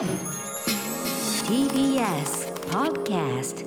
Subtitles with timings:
[0.00, 0.08] TBS
[2.70, 3.66] Podcast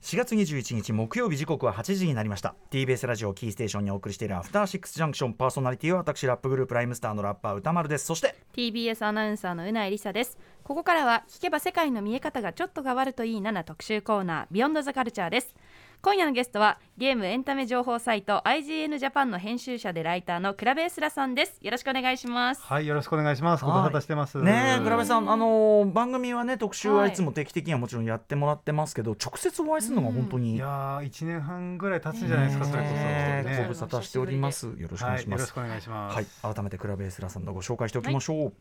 [0.00, 2.54] 4月21日木曜日時刻は8時になりました。
[2.70, 5.32] TBS ラジオキーステーションにお送りしているアフターシックスジャンクション。
[5.32, 8.06] パーソナリティは私ラップグループライムスターのラッパー歌丸です。
[8.06, 10.38] そして TBS アナウンサーのうないりさです。
[10.62, 15.56] ここからは聞けば世界の見え方がちょっと変わるといいなな特集コーナービヨンドザカルチャーです
[16.02, 21.58] 今夜のゲストはゲームエンタメ情報サイト IGN ジャパンの編集者でライターのクラベースラさんです。
[21.62, 22.62] よろしくお願いします。
[22.62, 23.64] はい、よろしくお願いします。
[23.64, 24.38] ご無沙汰してます。
[24.38, 27.10] ねえ倉部さん、あのー番組はね特集ははい。
[27.10, 32.94] いつも定期的にはもちろんやってもらってますけど、直接お会いするのが本当に、いやー、一年半ぐらい経つんじゃないですか、それこそ。
[32.94, 34.66] ねえごね無沙汰しております。
[34.66, 36.14] よろしくお願いはい、します、よろしくお願いします。
[36.14, 38.52] はい、改めてクラベースラさんのご紹介しておきましょう、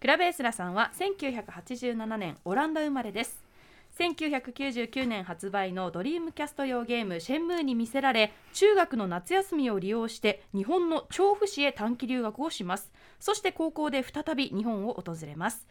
[0.00, 3.45] クラベースラさんは1987年オランダ生まれです
[3.98, 12.92] 1999年発売のドリームキャスト用ゲーム「シェンムー」に魅せられ中学の夏休みを利用して日本の調布市へ短期留学をします。
[13.20, 15.66] そして高校で再び日本を訪れます。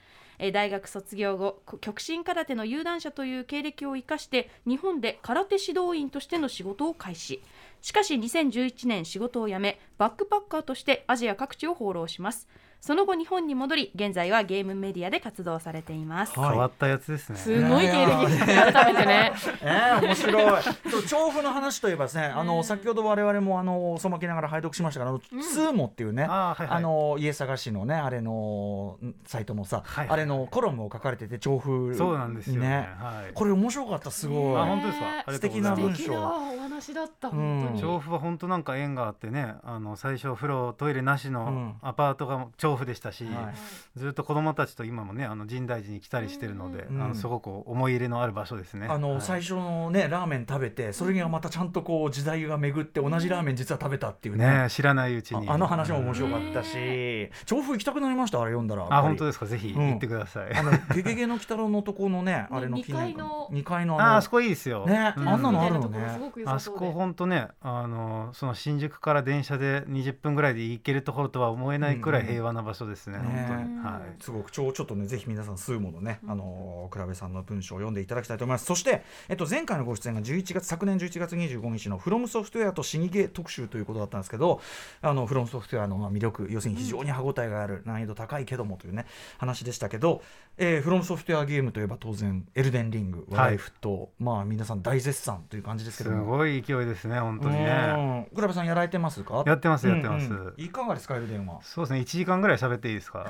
[0.51, 7.43] 大学卒業後極真空手の有段者という経歴を生かして日本で空手指導員としての仕事を開始。
[7.83, 12.47] しかし2011年仕事を辞めバックパッカーとしてアジア各地を放浪します。
[12.85, 16.49] その後日本に戻り現在はゲームメディアで活動されています、はい。
[16.51, 17.35] 変わったやつですね。
[17.39, 19.31] すごい経歴改めてね。
[19.63, 20.63] えー、面白い。
[21.07, 26.77] 調布の話といえばですね、あの先ほど我々もあのそまきながら拝読しましたがあの、スーモっていうねあーはいはい。
[26.77, 32.87] あの家探しのねあれのんサイトのさ、はいはいあれのコラムを書かれてて調布そうなんですよね。
[32.99, 33.33] はい。
[33.33, 35.33] これ面白かったすごい、あ、本当ですか？
[35.33, 37.33] 素敵な文章素敵なお話だったうん。
[37.33, 41.33] 本当に、調布は本当なんか縁があってね、あの最初風呂トイレなしうん。
[41.33, 43.99] のアパートが調布でしたし、はい。
[43.99, 48.87] ずっと子供たちと今もね、あの神大寺に来たりしてるので、うんあのすごく思い入れのある場所ですね。
[48.89, 49.21] あの、はい。
[49.21, 54.63] 最初のねラーメン食べてそれがまたちゃんとこう時代が巡って同じラーメン実は食べたっていうね。
[54.63, 55.47] ね、知らないうちに。
[55.49, 57.29] ああの話も面白かったし。
[57.45, 58.41] 調布行きたくなりました？
[58.41, 59.45] あれ読んだらあ、本当でですか？
[59.45, 59.89] ぜひうん。
[59.91, 60.53] 行ってください。
[60.55, 63.49] あのゲゲゲの鬼太郎のとこのね あれの二階の。
[63.51, 64.85] 2階のあ、あそこいいですよ。
[64.85, 65.29] ねうん。
[65.29, 66.05] あんなのあるのね。
[66.45, 74.23] あそこ本当ねあのその新宿から電車で20分ぐらいで行けるところとは思えないくらい平和な場所ですね、うん本当に、ねはい。
[74.23, 78.65] すごくちょちょっとねぜひ皆さんスーモのね、あのー、倉部さんの文章を読んでいただきたいと思います。
[78.65, 84.59] そして、えっと、前回のご出演が11月昨年11月25日のフロムソフトウェアと死にゲー特集ということだったんですけど
[85.01, 89.05] あのフロムソフトウェアのまあ魅力要するに非常に歯応えがある、難易度高いけどもというね
[89.37, 90.21] 話でしたけど、
[90.57, 96.15] えー、フロムソフトウェアゲームといえば当然エルデンリング話題沸騰、まあ皆さん大絶賛という感じですけすど。
[96.15, 98.25] もごい勢いですね本当にね。
[98.29, 98.35] うん。
[98.35, 99.43] 倉部さんやられてますか？
[99.45, 100.63] やってますやってます、うんうん。
[100.63, 101.59] いかがですかエルデンは？
[101.61, 103.25] そうですね1時間ぐらい喋っていいですか？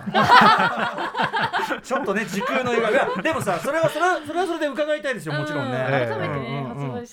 [1.81, 5.77] ちょっとね時空の歪みいやでもさそれはそれはそれはそれで伺いたいですよもちろんね、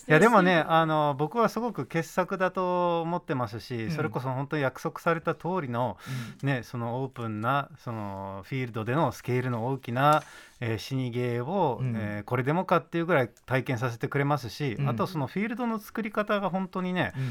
[0.08, 0.12] い。
[0.12, 3.90] やでもねあの僕はすごく傑作だと思ってますし、ん。
[3.92, 5.96] それこそ本当に約束された通りの,、
[6.42, 10.22] ね、そのオープンなそのフィールドでのスケールの大きな、
[10.60, 11.94] えー死にゲーを、うん。
[11.96, 14.88] えーこれでもかっていうぐらい体験させてくれますし、うん。
[14.88, 17.22] あとそのフィールドの作り方が本当にね、うん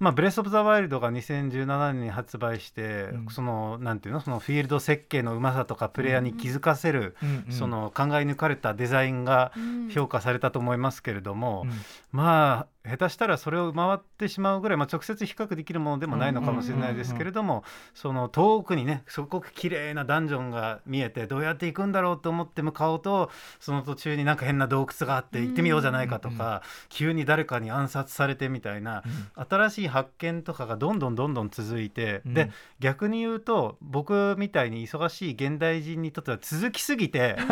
[0.00, 3.26] まあ、ブレス・オブ・ザ・ワイルドが2017年に発売して、うん。
[3.30, 4.20] そのなんていうの？
[4.20, 7.52] そのフィールド設計のうまさとかプレイヤーに気づかせる、うんうん。
[7.52, 9.88] その考え抜かれたデザインがうん。
[9.90, 11.70] 評価されたと思いますけれども、うん。
[12.10, 17.64] まあ下手したらそれを回ってしまうぐらい、まあ、直接比較できるものでもないのかもしれないですけれども、
[17.94, 29.02] その遠くにねすごく綺麗なダンジョンが見えてどうやって行くんだろうと思って向かうとその途中になんか変な洞窟があって行ってみようじゃないかとか、急に誰かに暗殺されてみたいな、
[29.34, 32.34] 新しい発見とかがどんどんどんどん続いて、うん。
[32.34, 37.48] で逆に言うと僕みたいに忙しい現代人にとっては続きすぎて や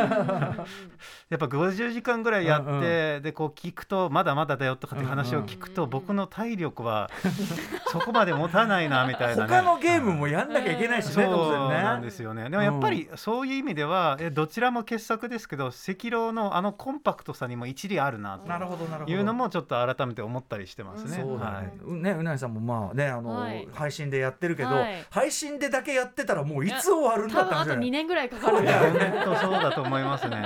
[1.37, 7.11] っぱ50時間ぐらいやって、でこう聞くとまだまだだよとかっていう話を聞くと、僕の体力は
[7.91, 11.83] そこまで持たないなみたいな、ね、他のゲームもやんなきゃいけないしね、そう当然ね。
[11.83, 12.51] なんですよね。
[12.51, 19.13] でもやっぱりそういう意味では、えどちらも傑作ですけど赤狼のあのコンパクトさにも一理あるなとなるほどなるほど。
[19.13, 21.23] いうのもちょっと改めて思ったりしてますね。
[21.23, 21.65] そうだはい。
[21.65, 21.73] ね。
[21.85, 23.69] うねうなぎさんもまあねあの、はい。
[23.73, 25.05] 配信でやってるけど、はい。
[25.11, 27.87] 配信でだけやってたらもういつ終わるんだって話だよね。
[27.87, 30.37] 2年ぐらいかかるいや本当そうだと思いますね。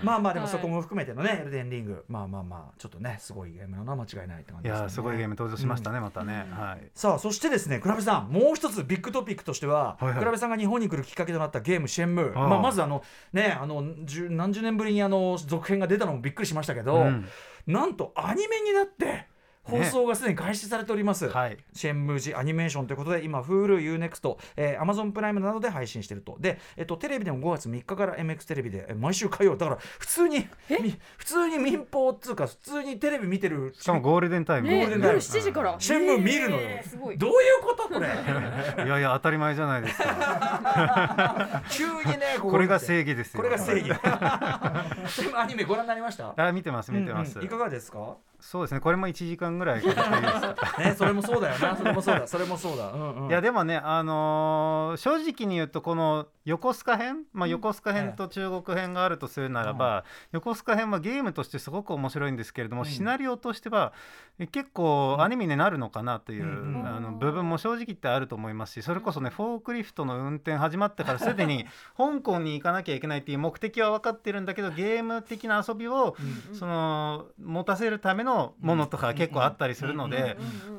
[0.00, 0.52] う んまあまあでもはい。
[0.52, 2.04] そこも含めてのね、エルデンリング。
[2.08, 4.84] まあまあまあちょっとねすごいゲームなのは間違いないって感じいですね。
[4.84, 6.46] やすごいゲーム登場しましたね、またね。
[6.50, 6.88] はい。
[6.94, 13.02] さあそしてですね倉部さんもう一つビッグトピックとしては、はいはい倉部さんが日本に来るきっかけとなったゲーム「シェンムー」まあ、まずあの
[13.32, 17.26] ねあの十何十年ぶりにあの続編が出たのもびっくりしましたけど、うん
[17.66, 19.26] なんとアニメになって
[19.66, 21.56] 放送がすでに開始されております、はい。
[21.72, 26.36] シェンムージアニメーションということで今 Hulu、UNEXT、えー、Amazon プライムなどで配信していると。
[26.40, 29.56] で、えっと、テレビでも5月3日から MX テレビでえー毎週火曜。
[29.56, 30.46] だから普通に
[30.80, 33.74] み普通に民放っつうか普通にテレビ見てる。
[33.78, 35.14] しかもゴールデンタイム、ねゴールデンタイム。
[35.14, 35.76] 夜7時から。
[35.78, 37.18] シェンムー見るのよ、えーすごい。
[37.18, 38.06] どういうことこれ？
[38.86, 41.62] いやいや当たり前じゃないですか。
[41.70, 43.42] 急にねここれが正正義ですよ。
[43.42, 43.86] これが正義。
[45.08, 46.32] シェンムーアニメご覧になりました？
[46.36, 47.46] あ見てます見てます、うんうん。
[47.46, 48.16] いかがですか？
[48.40, 48.80] そうですね。
[48.80, 50.40] これも1時間ぐらいかけていいです。
[50.40, 51.76] かねそれもそうだよな。
[51.76, 52.26] それもそうだ。
[52.26, 62.88] それもそうだ、うんうん、いやでもね、あのー正直に言うとこの横須賀編、まあ、横須賀編と中国編があるとするならば、横須賀編はゲームとしてすごく面白いんですけれども、うん。
[62.88, 63.92] シナリオとしては
[64.25, 66.86] え結構アニメになるのかなという、うんうん。
[66.86, 71.64] あの部分も正直言ってあると思いますしそれこそねフォークリフトの運転始まってからすでに
[71.96, 76.16] 香港に行かなきゃいけないっていう目的は分かってるんだけどゲーム的な遊びを
[76.52, 80.36] その持たせるためのものとか結構あったりするので。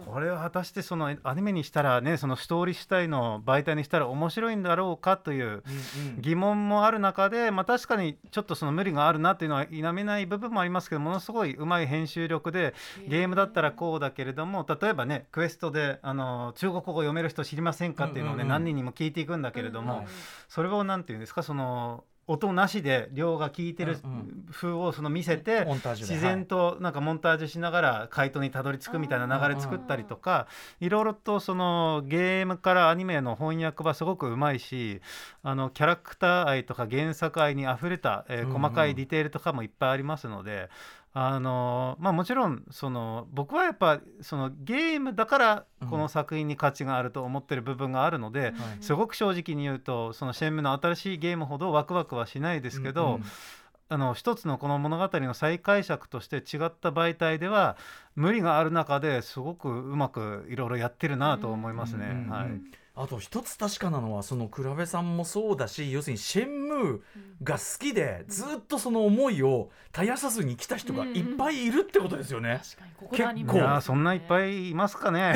[0.07, 5.63] これを果たしてそのアニメにしたらねそのストーリー主体の媒体にしたら面白いんだろうかという
[6.19, 12.73] 疑問もある中で、まあ、確かにちょっとその無理があるなっていうのは否めない部分もありますけどものすごいうまい編集力で
[13.07, 18.63] ゲームだったらこうだけれども例えばねクエストであの中国語読める人知りませんかっていうのをね、うんうんうん。
[18.63, 20.05] 何人にも聞いていくんだけれども、うん
[20.47, 24.45] それを何て言うんですかその音なしで両が聞いてるうんうん。
[24.51, 30.47] 風をその見せて、自然となんかモンタージュしながら回答にたどり着くみたいな流れ作ったりとか
[30.79, 35.01] いろいろとそのゲームからアニメの翻訳はすごくうまいし
[35.43, 40.69] あのキャラクター愛とか原作愛にあふれた、え細かいディテールとかもいっぱいありますので。
[41.19, 48.53] あのまあ、もちろんその僕はやっぱそのゲームだからこの作品に価値があると思ってる部分があるので、はい。
[48.81, 53.23] すごく正直に言うとそのシェンムの新しいゲームほどワクワクはしないですけど、うんうん。
[53.89, 57.77] あの一つのこの物語の再解釈として違った媒体では
[58.15, 62.05] 無理がある中ですごくうまくいろいろやってるなと思いますね。
[62.05, 62.29] うんうんうん。
[62.29, 62.47] はい
[62.99, 66.99] あと一つ確かなのはその倉部さんもそうだし要するにシェンムー
[67.43, 72.61] が好きでずっとその思いを絶やさずに来た人がいっぱいいるってことですよね。
[73.11, 75.35] 結構そんないっぱいいますかね。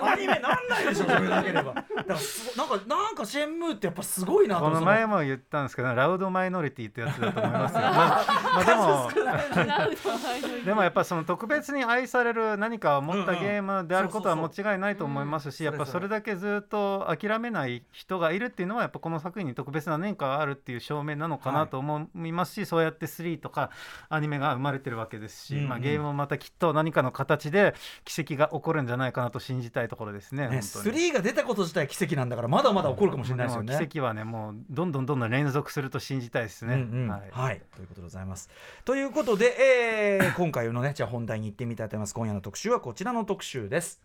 [0.00, 1.74] アニメなんないでしょそれなければ。
[1.74, 2.14] だから
[2.56, 7.80] なんかなんかシェンムーってやっぱすごいなとこの前も言ったんですけどラウドマイノリティってやつだと思いますよ。
[7.80, 8.24] まあ、
[8.54, 23.70] まあでもでもやっぱその特別に愛される何かを持ったゲームであることは間違いないと思いますしうんやっぱそれだけずっと諦めない人がいるっていうのはやっぱこの作品に特別な年間があるっていう証明なのかなと思いますし、そうやって3とか
[24.08, 27.74] アニメが生まれてるわけですし、うんうんまあ、ゲームもまたきっと何かの形で
[28.04, 30.40] 奇跡が起こるんじゃないかなと信じたいところですね。
[30.48, 33.76] ね、本当に3が出たこと自体奇跡なんだからまだまだ起こるかもしれないですよね。
[33.78, 36.74] 奇跡はねもうどんどんどんどん連続すると信じたいですね。
[36.74, 38.48] うんうんははいい、ということでございます。
[38.84, 42.14] ということで、えー今回のねじゃあ本題に行ってみたいと思います。
[42.14, 44.00] 今夜の特集はこちらの特集です。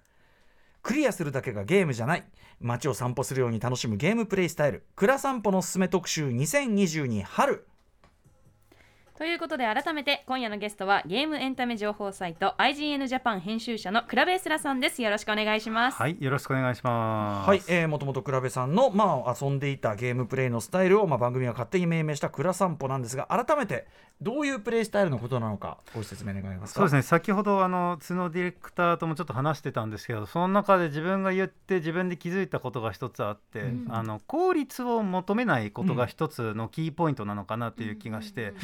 [0.86, 2.24] クリアするだけがゲームじゃない。
[2.60, 7.68] 街を散歩するように楽しむゲームプレイスタイル「蔵散歩のすすめ特集2022春」
[9.18, 15.02] ということで改めて今夜のゲストはゲームエンタメ情報サイト IGN ジャパン編集者のクラベースラさんです。
[15.02, 17.48] よろしくお願いします、はい、よろしくお願いします。
[17.48, 23.88] はい、えー、もともと倉部さんの、まあ、遊んでいたゲームプレイのスタイルを、まあ、番組が勝手に命名した「蔵散歩」なんですが改めて
[24.22, 26.80] どういうプレイスタイルのことなのかご説明願いますか？
[26.80, 27.02] そうですね。
[27.02, 33.88] 先ほどあの角ディレクターともちょっと話してたんですけどその中で自分が言って自分で気づいたことが一つあって、うん。
[33.90, 38.56] あの効率を求めないことが一つのキーポイントなのかなっていう気がして、うん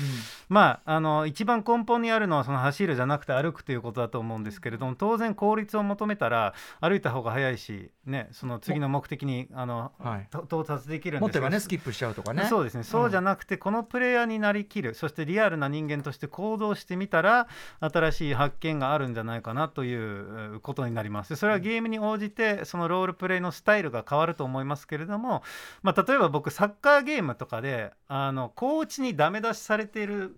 [0.50, 10.28] まああの一番根本にあるのはその走るじゃなくて歩くということだと思うんですけれども当然効率を求めたら歩いた方が早いし、ね、その次の目的にあの、はい。
[10.32, 12.48] と到達できるんもっとですけど言えばねスキップしちゃうとかね。
[12.50, 12.84] そうですね。
[12.84, 17.48] そうじゃなくて、このプレイヤーになりきるそしてリアルな人間として行動してみたら
[17.80, 21.30] 新しい発見があるんじゃないかなということになります。
[21.30, 25.44] でそれはゲームに応じてそのロールプレイのスタイルが変わると思いますけれども、
[25.84, 30.36] まあ、例えば僕サッカーゲームとかであのコーチにダメ出しされている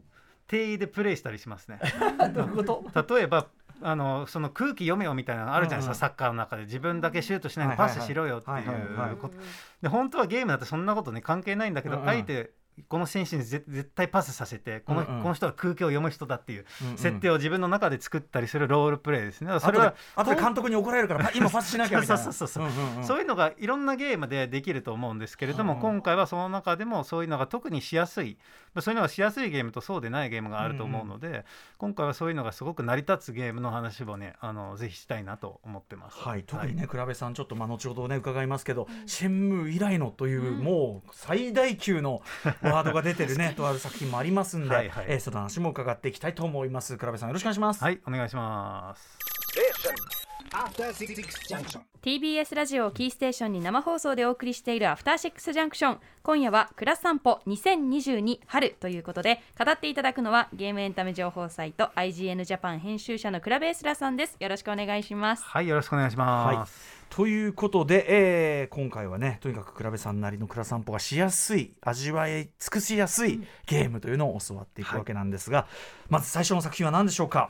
[0.47, 1.79] 定位でプレイしたりしますね。
[2.35, 3.15] どういうこと？
[3.15, 3.47] 例えば
[3.83, 6.63] あのその空気読めよみたいなのあるじゃないですか、サッカーの中で。
[6.63, 9.35] 自分だけシュートしないでパスしろよってはいうこと。
[9.81, 12.53] で本当はゲームだってそんなことね関係ないんだけど、あえて
[12.87, 15.21] この選手にぜ絶対パスさせてこの,、うんうん。
[15.23, 16.97] この人は空気を読む人だっていううんうん。
[16.97, 19.47] 設定を自分の中で作ったりするロールプレイですね。
[19.51, 22.23] だからそそれれはは後で監督に怒られるからパ 今パスしなきゃみたいな。
[22.23, 22.83] そうそうそうそう。
[22.83, 23.03] うんうんうん。
[23.05, 28.37] そういうのがいろんなゲームでできると思うんですけれども、うん今回はその中でもそういうのが特にしやすい。
[28.73, 31.45] まあそういうのがしやすいゲームとそうでないゲームがあると思うので、
[31.77, 36.17] 今回はそういうのがすごく成り立つゲームの話をねあのぜひしたいなと思ってます。
[36.19, 42.21] はい、特にね、倉部さん、ちょっとまあ後ほどね、伺いますけど、シェンムー以来のという、もう最大級の
[42.63, 46.97] ワードが出てるね、 とある作品もありますんで、はいはいえーその話も伺っていきたいと思います。
[46.97, 47.83] 倉部さん、よろしくお願いします。
[47.83, 50.22] はい、お願いします。
[50.53, 51.15] After Six
[51.49, 51.81] Junction.
[52.03, 64.35] TBS ラジオをキーステーションに生放送でお送りしているアフターシックスジャンクション今夜はクラ散歩2022春ということで語っていただくのはゲームエンタメ情報サイト IGN ジャパン編集者のクラベースラさんです。
[64.39, 65.43] よろしくお願いします。
[65.43, 66.73] はいよろしくお願いします、
[67.09, 75.67] ということで、えー今回はねとにかく倉部さんなりの蔵散歩がしやすい味わい尽くしやすいゲームというのを教わっていくわけなんですが、
[76.09, 77.49] まず最初の作品は何でしょうか？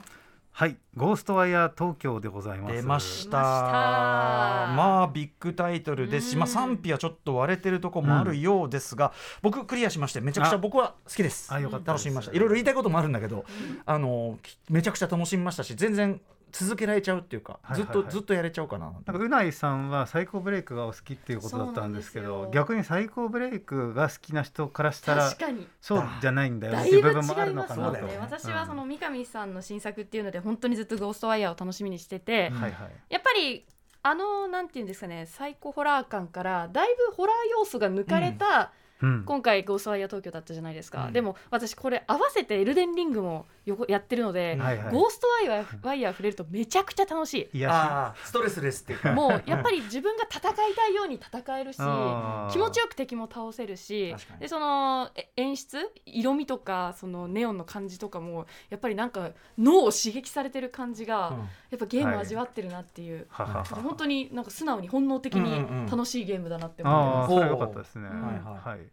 [0.55, 2.75] はい、ゴーストワイヤー東京でございます。
[2.75, 3.37] 出ました。
[3.39, 3.73] 出ました。
[4.75, 6.39] まあビッグタイトルですし、うん。
[6.41, 10.57] まあ、賛否はちょっと割れてるとこもあるようですが、僕クリアしましてめちゃくちゃあ。
[10.59, 11.51] 僕は好きです。
[11.51, 12.33] あよかった楽しみました。
[12.33, 13.45] いろいろ言いたいこともあるんだけど、
[13.83, 16.21] あのきめちゃくちゃ楽しみましたし全然
[16.53, 17.93] 続けられちゃうっていうか、はいはいはい。
[17.93, 18.85] ずっとずっとやれちゃうかな。
[18.85, 25.67] なんかうないさんはサイコーブレイクがお好きっていうことだったんですけど逆にサイコーブレイクが好きな人からしたら確かに。
[25.81, 32.61] そうじゃないんだよだっていういぶ違います部分もあるのかなと、ね私はその三上さんの新作っていうので本当にずっとゴーストワイヤーを楽しみにしてて、うん。
[32.61, 33.65] やっぱり
[34.03, 38.45] あのなんていうんですかねサイコホラー感からだいぶホラー要素が抜かれた、
[38.77, 38.82] うん
[39.25, 41.13] 今回「ゴーストワイヤー東京」だったじゃないですか、うん。
[41.13, 44.93] でも私これ合わせてエルデンリングも横やってるので、はいはい。
[44.93, 49.11] ゴーストワイヤーワイヤー触れるとめちゃくちゃ楽し癒しあーストレスレスっていうか。
[49.11, 51.77] いもうやっぱり自分が戦いたいように戦えるし
[52.51, 54.39] 気持ちよく敵も倒せるし確かに。
[54.39, 61.37] でそのえ演出色味とかそのネオンの感じとかもやっぱりなんか脳を刺激されてる感じが、うん。
[61.39, 61.45] や
[61.75, 65.89] っぱゲームを味わってるなっていう、ははは本当になんか素直に本能的にうんうんうん。
[65.89, 67.31] 楽しいゲームだなって思ってます。
[67.31, 68.92] ああそれは良かったですね、はいはい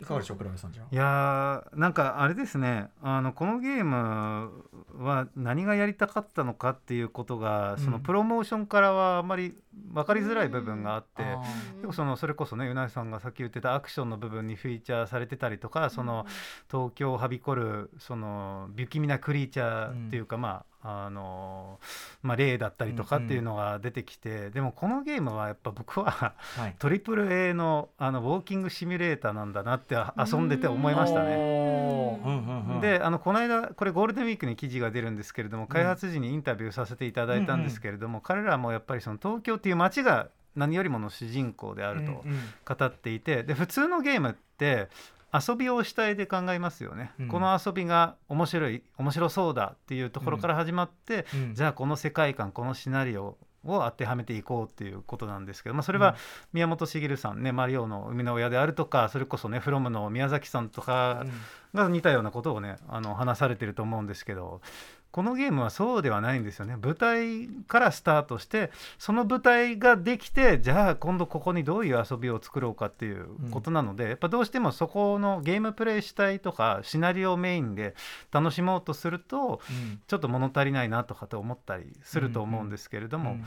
[0.00, 2.88] いかがでしょう倉部さんじゃいやーなんかあれですね。
[3.02, 4.50] あのこのゲーム
[4.96, 7.78] は何がやりたかったのかっていうことが、うん。
[7.80, 9.54] そのプロモーションからはあんまり
[9.92, 11.42] 分かりづらい部分があって、あ
[11.74, 16.24] 結構そのそれこそねうなぎさんがさっき言ってたアクションの部分にフィーチャーされてたりとかその
[16.70, 21.78] 東京をはびこるその不気味なクリーチャーっていうか、まああの
[22.22, 26.74] まあ霊だったりとかっていうのが出てきて、でもこのゲームはやっぱ僕ははい。
[26.80, 32.80] トリプル A のあのウォーキングシミュレーターなんだなってあ遊んでて思いましたね。
[32.80, 42.40] であのこの間これゴールデンウィークに記事が出るんですけれども開発時にインタビューさせていただいたんですけれども、彼らもやっぱりその東京っていう街が何よりもの主人公であるとうんうん。
[42.64, 44.88] 語っていてで普通のゲームって
[45.32, 47.28] 遊びを主体で考えますよね、うん。
[47.28, 51.54] この遊びが面白い面白そうだっていうところから始まって、うん。
[51.54, 56.16] じゃあこの世界観このシナリオを当てはめていこうっていうことなんですけど、まあ、それは
[56.52, 61.26] 宮本茂さんねマリオの生みの親であるとかそれこそねフロムの宮崎さんとか
[61.74, 64.62] が似たようなことをねあの話されてると思うんですけど
[65.12, 66.76] このゲームはそうではないんですよね。
[66.80, 77.94] 舞台からスタートしてその舞台ができてじゃあ今度ここにどういう遊びを作ろうかっていうことなので、やっぱどうしてもそこのゲームプレイ主体とかシナリオメインで
[78.30, 80.00] 楽しもうとするとうん。
[80.06, 83.44] ちょっと物足りないなとかと思ったりすると思うんですけれども、うん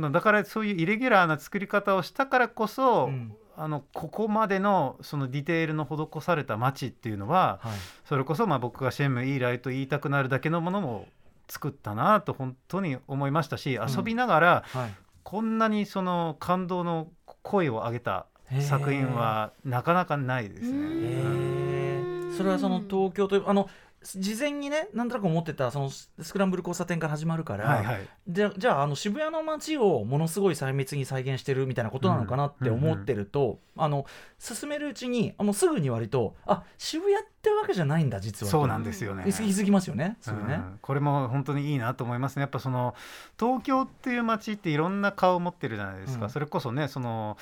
[0.00, 7.72] まあだからそういうイレギュラーな作り方をしたからこそ、うんあのここまでのそのディテールの施された街っていうのははい。
[8.04, 11.06] それこそまあ僕がシェンムいいライと言いたくなるだけのものも
[11.48, 14.94] 作ったなと本当に思いましたし、遊びながらはい。
[15.24, 17.08] こんなにその感動の
[17.42, 18.26] 声を上げた
[18.60, 22.34] 作品はなかなかないですね。
[22.36, 23.68] それはその東京というあの
[24.02, 28.08] 事前にねなんとなく思ってたそのススクランブル交差点から始まるから、はいはい。
[28.28, 34.06] じゃじゃああの渋谷の街をものすごい細密に再現してるみたいなことなのかなって思ってると、あの
[34.38, 39.24] 進めるうちにあもうすぐに割とあ渋谷ってわけじゃないんだ実はそうなんですよね。
[39.24, 40.78] 気づきますよねすぐね、うん。
[40.80, 42.42] これも本当にいいなと思いますね。
[42.42, 42.94] やっぱその
[43.38, 46.30] 東京っていう街っていろんな顔を持ってるじゃないですか、うん。
[46.30, 47.36] それこそねその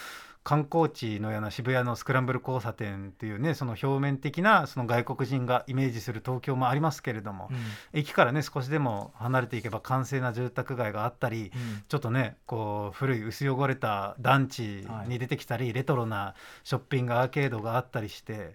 [0.46, 7.56] 観光地のような渋谷のスクランブル交差点っていうねその表面的なその外国人がイメージする東京もありますけれども、うん。
[7.98, 11.82] 駅からね少しでも離れていけば閑静な住宅街があったり、うん。
[11.88, 18.54] ちょっとねこう古い薄汚れた団地に出てきたり、レトロなショッピングアーケードがあったりして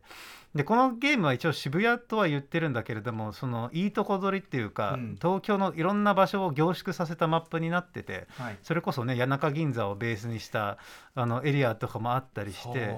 [0.55, 5.15] でこのゲームは一応渋谷とは言ってるんだけれどもそのいいとこ取りっていうか、うん。
[5.21, 8.57] 東京のいろんな場所を凝縮させたマップになっててはい。
[8.61, 10.77] それこそね谷中銀座をベースにした
[11.15, 12.95] あのエリアとかもあったりして。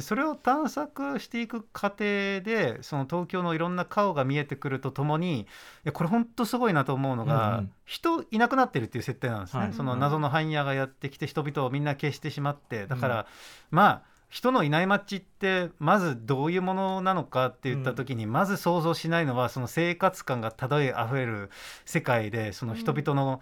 [0.00, 5.46] それを探索していく過程でその東京のいろんな顔が見えてくるとともにい
[5.84, 7.72] やこれ本当すごいなと思うのが、うんうん。
[7.84, 9.72] 人いなくなってるっていう設定なんですね、はい。
[9.72, 13.26] その謎の犯人がやってきて人々をみんな消してしまってだから、
[13.70, 14.02] まあ
[14.34, 21.50] 人のいない街ってまずどういうものなのかって言った時に、まず想像しないのはその生活感が漂いあふれる
[21.84, 23.40] 世界でその人々の、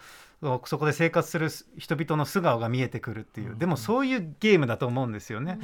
[0.65, 5.61] そこで生活する人々の素顔が見えてくるっていう、でもそういうゲームだと思うんですよね。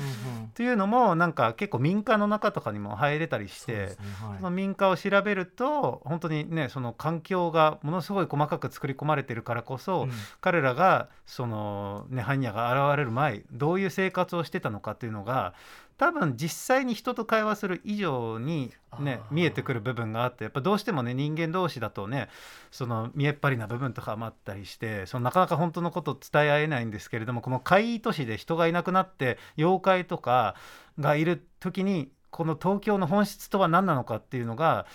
[0.46, 3.96] っていうのもなんか結構民家の中とかにも入れたりして、ねはい。
[4.38, 10.12] その民家を調べると本当にねその環境がものすごい細かく作り込まれてるからこそ、うん。
[10.40, 15.54] 彼らがそのね般若が現れる前どういう生活をしてたのかっていうのが
[15.98, 22.28] 多分実際に人と会話する以上にね見えてくる部分があってやっぱどうしてもね人間同士だとね
[22.70, 30.54] その見えっ張りな部分とかもあったりしてそのなかなか本当のことを伝え合えないんですけれどもこの怪異都市で人がいなくなって妖怪とか
[31.00, 34.86] がいる時にこの東京の本質とは何なのかっていうのが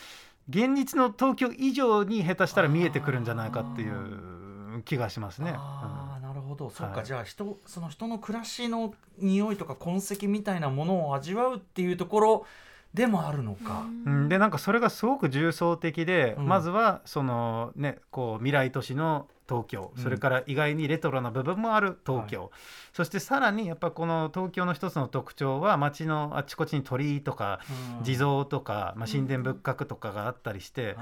[0.49, 5.53] 現実の東京以上に下手したら見えてくるんじゃないかっていう気がしますね。
[5.55, 7.05] ああなるほどそっか、はい。
[7.05, 12.45] じゃあ人その人の暮らしの匂いとか痕跡みたいなものを味わうっていうところ
[12.93, 13.85] でもあるのか。
[14.05, 16.47] うん、でなんかそれがすごく重層的で、うん。
[16.47, 20.03] まずはそのねこう未来都市の東京、うん。
[20.03, 22.51] それから意外にレトロな部分もある東京、
[22.91, 27.59] そしてさらにやっぱこの東京の一つの特徴は街のあちこちに鳥居とか
[27.99, 28.03] うん。
[28.03, 30.95] 地蔵とか、まあ、神殿仏閣とかがあったりして、はい。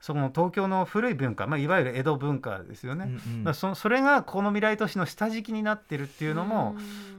[0.00, 3.06] その東京の古い文化、まあ、いわゆる江戸文化ですよね。
[3.06, 3.54] うんうん。
[3.54, 6.76] それがこの未来都市の下敷きになってるっていうのも、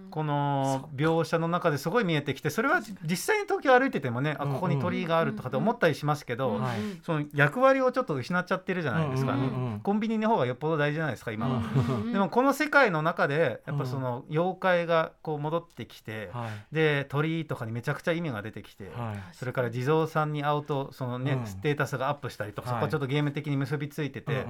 [0.09, 9.35] この描写の中ですごい見えてきてそれは実際に東京歩いててもね、あここに鳥居があるとかって思ったりしますけど、はいその役割をちょっと失っちゃってるじゃないですか、
[9.83, 11.57] コンビニの方がよっぽど大事じゃないですか今は。
[11.57, 16.75] うんでもこの世界の中でやっぱその妖怪がこう戻ってきて、はい。
[16.75, 19.35] で鳥居とかにめちゃくちゃ意味が出てきて、はい。
[19.35, 21.45] それから地蔵さんに会うとそのね、うん。
[21.45, 22.77] ステータスがアップしたりとか、はい。
[22.77, 24.45] そこはちょっとゲーム的に結びついてて、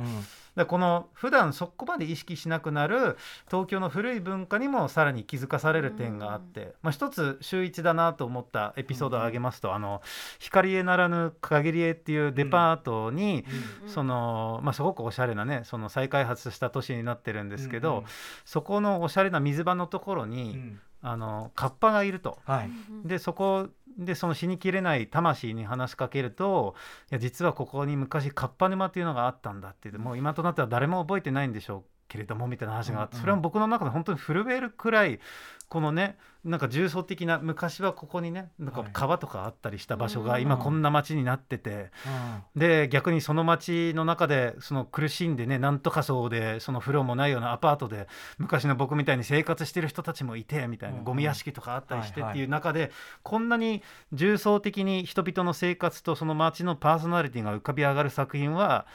[0.55, 10.01] でこの普段そこまで意識しなくなる東京の古い文化にもさらに気づかされる点があって、まあ、一つ秀逸だなと思ったエピソードを挙げますと「あの
[10.39, 13.45] 光絵ならぬ限り絵」っていうデパートに、
[13.85, 18.05] そのまあ、すごくおしゃれなねその再開発した都市になってるんですけど、うんうん。
[18.45, 20.79] そこのおしゃれな水場のところに、うん。
[21.01, 22.39] あのカッパがいると。
[22.45, 22.69] はい。
[23.05, 26.75] でそこでその死にきれない魂に話しかけると
[27.09, 35.19] いや実はここに昔カッパ沼っていうのがあったんだって言ってもう今となっては誰も覚えてないんでしょうけれどもみたいな話があってそれは僕の中で本当に震えるくらい
[35.69, 38.89] このねなんか重層的な昔はここにねなんかはい。
[38.93, 41.91] 川とかあったりした場所うんが今こんな街になってて
[42.55, 42.59] うん。
[42.59, 52.91] で逆にその街の中でその苦しんでねなんとかそうでその風呂もないようなアパートで昔の僕みたいに生活してる人たちもいてみたいなうんゴミ屋敷とかあったりしてっていう中で
[53.23, 53.83] こんなに
[54.13, 58.85] 重層的に人々の生活とその街のパーソナリティが浮かび上がる作品は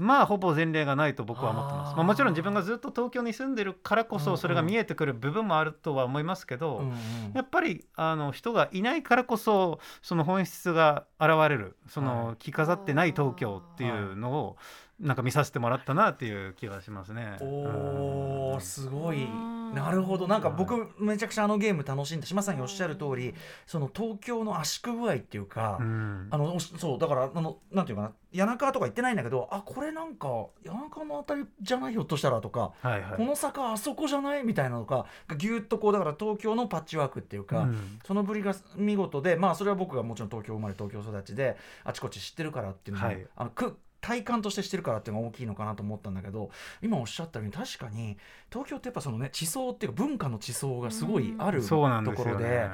[0.00, 1.94] まあほぼ前例がないと僕は思ってます。
[1.94, 6.96] まあ、もちろん自分がずっと東京に住んでるからこそそれが見えてくる部分もあるとは思いますけど、うんうん。
[7.34, 12.08] やっぱりあの人がいないからこそその本質が現れるそはい。
[12.08, 14.56] の着飾ってない東京っていうのを
[15.00, 17.36] なんか見させてもらったなっていう気がしますね。
[17.40, 18.60] おーうん。
[18.60, 19.24] すごい。
[19.24, 20.26] うんなるほど。
[20.26, 23.34] なんか僕めちゃくちゃあのゲーム楽しんで島さんにおっしゃる通り
[23.66, 26.28] その東京の圧縮具合っていうか、うん。
[26.30, 33.16] あのそうだからあのなんていうかな谷中とか行ってないんだけどあこれなんか谷中のあたりじゃないひょっとしたらとか、はいはい。
[33.16, 38.00] この坂あそこじゃないみたいなのがぎゅっとこうだから東京のパッチワークっていうか、うん。
[38.04, 43.26] そのぶりが見事でまあそれは僕がもちろん東京生まれ東京育ちであちこち知ってるからっていうのも、はい。
[43.36, 46.50] あのく体感として知ってるからっていうのが大きいのかなと思ったんだけど
[46.82, 48.16] 今おっしゃったように確かに
[48.50, 52.44] 東京ってやっぱそのね地層っていうか文化の地層がすごいあるうなんですころで。
[52.44, 52.70] よね。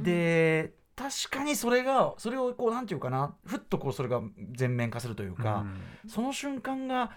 [0.00, 5.64] で確かにそれがそれをこうなんていうかなふっとこうそれが全面化するというか、
[6.06, 7.10] その瞬間が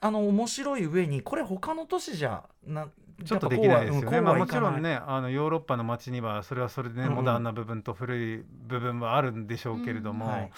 [0.00, 2.88] あの面白い上にこれ他の都市じゃな
[3.24, 4.20] ちょっとできないですよね。
[4.20, 10.50] まあ、もちろんねねあのヨーロッパの街にはそれはそれでね、うんうんモダンな部分と古い部分はあるんでしょうけれども、うんはい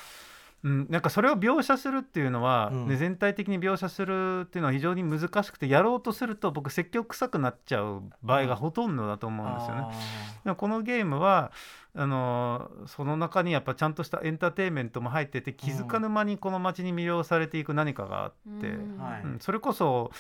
[0.66, 10.55] うん、なんかそれを描写するっていうのは、うんね、全体的に描写するっていうのは非常に難しくてやろうとすると僕積極臭くなっちゃう場合がほとんどだと思うんですよね。
[10.57, 11.52] このゲームは
[11.96, 18.68] あのーその中にやっぱちゃんとしたエンターテインメントも入ってて気づかぬ間にこの街に魅了されていく何かがあって。
[18.68, 18.98] うん。
[18.98, 19.22] はい。
[19.22, 20.11] うんそれこそ、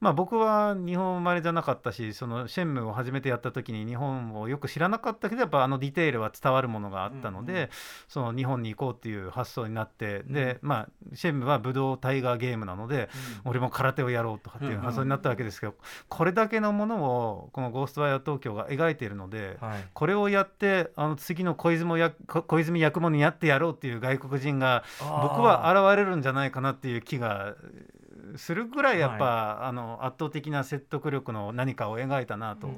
[0.00, 7.58] まあ、僕は日本生まれじゃなかったしそのシェンムーを初めてやった時に日本をよく知らなかったけどやっぱあのディテールは伝わるものがあったので、うん。
[7.60, 7.68] うん
[8.08, 13.08] その日本に行こうっていう発想になって、で、まあ、シェンムーは武道タイガーゲームなので、
[13.44, 15.74] 俺も空手をやろうとかっていう発想になったわけですけど、
[16.08, 19.58] これだけのものをこの「ゴースト・ワイヤー東京」が描いているので。
[19.60, 19.84] はい。
[19.92, 27.56] これをやってあの次の小泉や小泉八雲にやってやろうっていう外国人が僕は現れるんじゃないかなっていう気が
[28.36, 32.68] するぐらいやっぱ、あの圧倒的な説得力の何かを描いたなと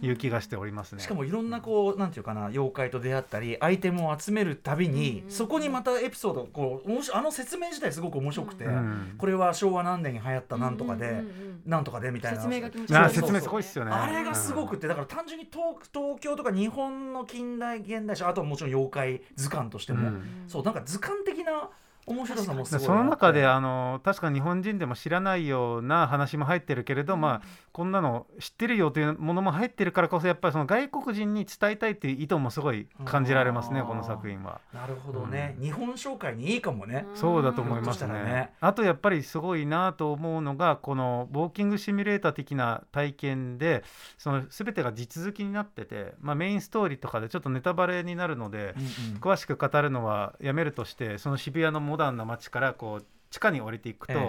[0.00, 1.02] いう気がしておりますね。
[1.02, 9.14] しかもいろんなこうなんていうかな妖怪と出会ったりアイテムを集めるたびに、そこにまたエピソードこう面白いあの説明自体すごく面白くて、うん。
[9.18, 11.62] これは昭和何年に流行ったなんとかで、うんうんうん。
[11.66, 12.38] なんとかでみたいな。
[12.38, 13.14] 説明が気持ちあ悪い。
[13.14, 13.90] 説明すごいっすよね。
[13.92, 20.22] あれがすごくてだから単純に東東京とか日本の近代現代史あとはもちろん妖怪図鑑としても、うん。
[20.48, 21.70] そうなんか図鑑的な
[22.06, 34.60] 面白さもすごいその中でああの確か日本人でも知らないような話も入ってるけれど、まあ、こんなの知ってるよというものも入ってるからこそやっぱりその外国人に伝えたいっていう意図もすごい感じられますねこの作品は。
[34.72, 38.12] なるほどね、日本紹介にいいかもね、そうだと思いますね。
[38.12, 38.52] らね。
[38.60, 43.82] あとやっぱりすごいなと思うのがこのウォーキングシミュレーター的な体験で
[44.18, 49.20] その全てが地続きになってて、まあ、メインストーリーとかでちょっとネタバレになるので、うんうん。
[49.20, 54.20] 詳しく語るのはやめるとしてその渋谷のモダンな街からこう地下に降りていくと、ええ。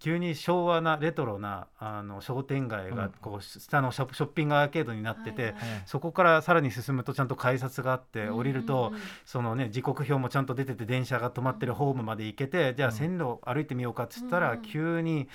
[0.00, 2.96] 急に昭和なレトロなあの商店街うん。
[2.96, 8.36] がこう下のショッピングアーケードになってて、そこからさらに進むとちゃんと改札があってうん。
[8.36, 12.94] 降りると、うんうんそのね時刻表もちゃんと出てて電車が止まってるホームまで行けてじゃあうん。
[12.94, 14.62] 線路を歩いてみようかっつったら、うん。
[14.62, 15.28] 急に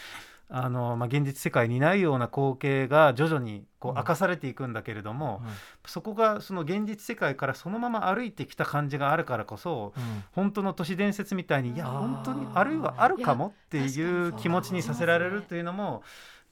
[0.49, 3.95] あの、まあ、現実世界にないような光景が徐々にこうん。
[3.95, 5.41] う明かされていくんだけれども、
[5.86, 10.23] そこがその現実世界からそのまま歩いてきた感じがあるからこそうん。
[10.31, 16.03] 本当の都市伝説みたいにいや本当にあるいはあるかもっていう気持ちにさせられるというのも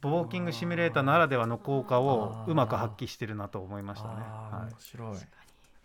[0.03, 4.13] ウォーキングシミュレーターならではの効果をうまく発揮してるなと思いましたね。
[4.15, 4.71] はい。
[4.71, 5.17] 面白い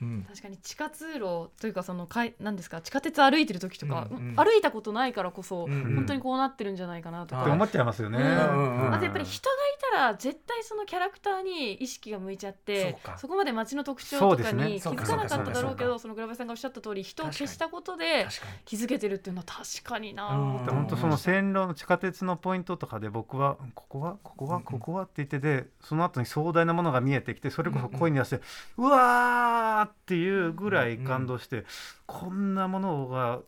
[0.01, 0.27] うん。
[0.29, 4.37] 確かに地下通路というかそのかいなんですか地下鉄歩いてる時とか、うんうん。
[4.37, 5.95] 歩いたことないからこそ、うんうん。
[5.97, 8.19] 本当にこうなってるんじゃないかなとか、はいって思っちゃいますよね。
[8.19, 8.95] うんうんうん。
[8.95, 9.57] あとやっぱり人が
[10.01, 18.27] ら絶対そのキャラクターに意識が向いちゃってそこまで街の特徴とかに気づかなかっただろうけどそのグラバさんがおっしゃった通り人を消したことで
[18.65, 28.41] 気づけてるっていうのは確かにな本当その線路の地下鉄のポイントとかで僕はここはここはここはって言っててその後に壮大なものが見えてきてそれこそ声に出して
[28.77, 31.65] うわーっていうぐらい感動して
[32.07, 33.41] こんなものが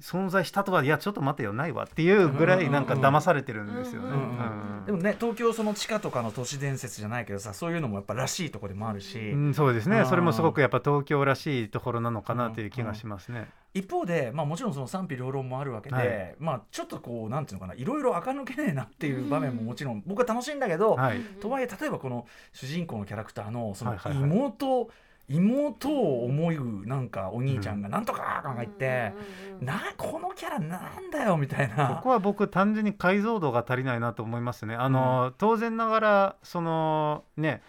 [0.00, 4.08] 存在したとはいやちょっと待てよないわっていうぐらいなんか騙されてるんですよね。
[4.08, 10.04] うんうんうんでもね東京その地下とかの都市伝説じゃないけどさそういうのもやっぱらしいところでもあるし、うん、そうですね。
[10.04, 13.48] それもすごくやっぱ東京らしいところなのかなという気がしますね。
[13.74, 16.34] 一方で、まあ、もちろんその賛否両論もあるわけで、はい。
[16.38, 24.22] まあちょっとこうなんていうのかないろいろ垢抜けねえなっていう場面ももちろん僕は楽しいんだけど、はい、とはいえ例えばこの主人公のキャラクターのそのはいはいはい。
[24.22, 24.88] 妹、
[25.28, 31.88] 妹を思うなんかお兄ちゃんがなんとかとか言って、うんうんうんなこのキャラなんだよみたいな。
[31.96, 34.74] ここは僕単純に解像度が足りないなと思いますね。
[34.74, 37.62] あの、当然ながらそのね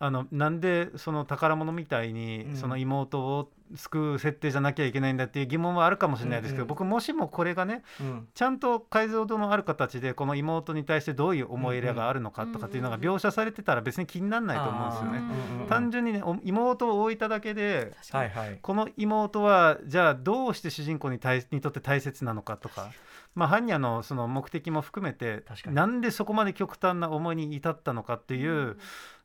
[0.00, 2.56] あのなんでその宝物みたいにうん。
[2.56, 6.68] その妹を救う設定じゃなきゃいけないんだっていう疑問はあるかもしれないですけど、うんうん。
[6.68, 8.28] 僕もしもこれがねうん。
[8.34, 15.18] ちゃんと解像度のある形でこの妹に対してどういう思い入れがあるのかとかっていうのが描写されてたら別に気にならないと思うんですよね。
[15.18, 18.30] うんうん単純にねお妹を置いただけで確かに。
[18.30, 18.58] はいはい。
[18.60, 22.90] この妹はじゃあどうして主人公に対にとって大切なのかとか、
[23.34, 25.76] まあ、般若のその目的も含めて確かに。
[25.76, 28.78] なんでそこまで極端な思いに至ったのかっていう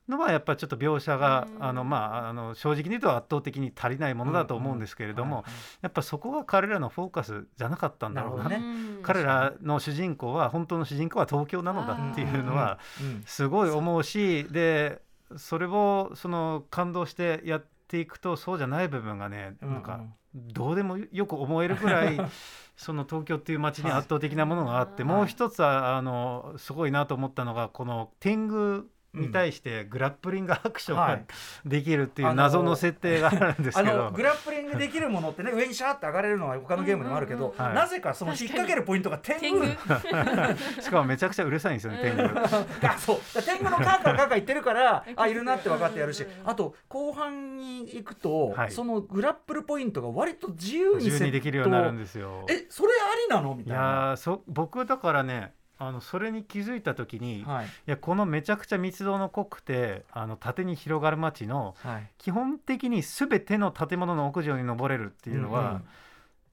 [0.08, 1.64] のはやっぱりちょっと描写が、うん。
[1.64, 5.44] あのまあ、あの正直に言うと圧倒的に足りないものだと思うんですけれども、
[5.82, 8.44] やっぱそこが彼らのフォーカスじゃなかったんだろうな。
[8.44, 13.22] なるほどうん彼らの主人公は本当の主人公は東京なのだっていうのはうん。
[13.26, 15.00] すごい思うしで
[15.36, 20.00] それをその感動してやっていくとそうじゃない部分がねなんか
[20.34, 22.18] どうでもよく思えるぐらい
[22.76, 25.12] その東京っていう街に圧倒的なものがあって、はい。
[25.12, 31.24] もう一つはあのすごいなと思ったのがこの天狗に対してグラップリングアクションがはい。
[31.64, 39.66] できるっていう謎の設定があるんですあけど、のグラップリングできるものってね上にシャーって上がれるのは他のゲームでもあるけど、なぜかその引っ掛けるポイントが天天狗。
[39.66, 39.74] 狗
[40.82, 42.40] しかもめちゃくちゃうるさいんですよね天狗。
[42.88, 43.42] あそう。
[43.42, 46.26] 天狗のカーカーカーカー言ってるからうん あいるなって分かってやるし。
[46.44, 48.70] あと後半に行くと、はい。
[48.70, 52.44] そのグラップルポイントが割と自由に自由にできるようになるんでですよ。
[52.50, 53.54] えそれありなの？
[53.54, 53.82] みいたいな。
[53.82, 55.54] やーそ僕だからね
[55.86, 57.66] あのそれに気づいた時に、い、はい。
[57.86, 62.10] やこのめちゃくちゃ密度の濃くてあの縦に広がる街のはい。
[62.18, 65.80] 基本的に全ての建物の屋上に登れるっていうのは、うんうん。
[65.80, 65.82] い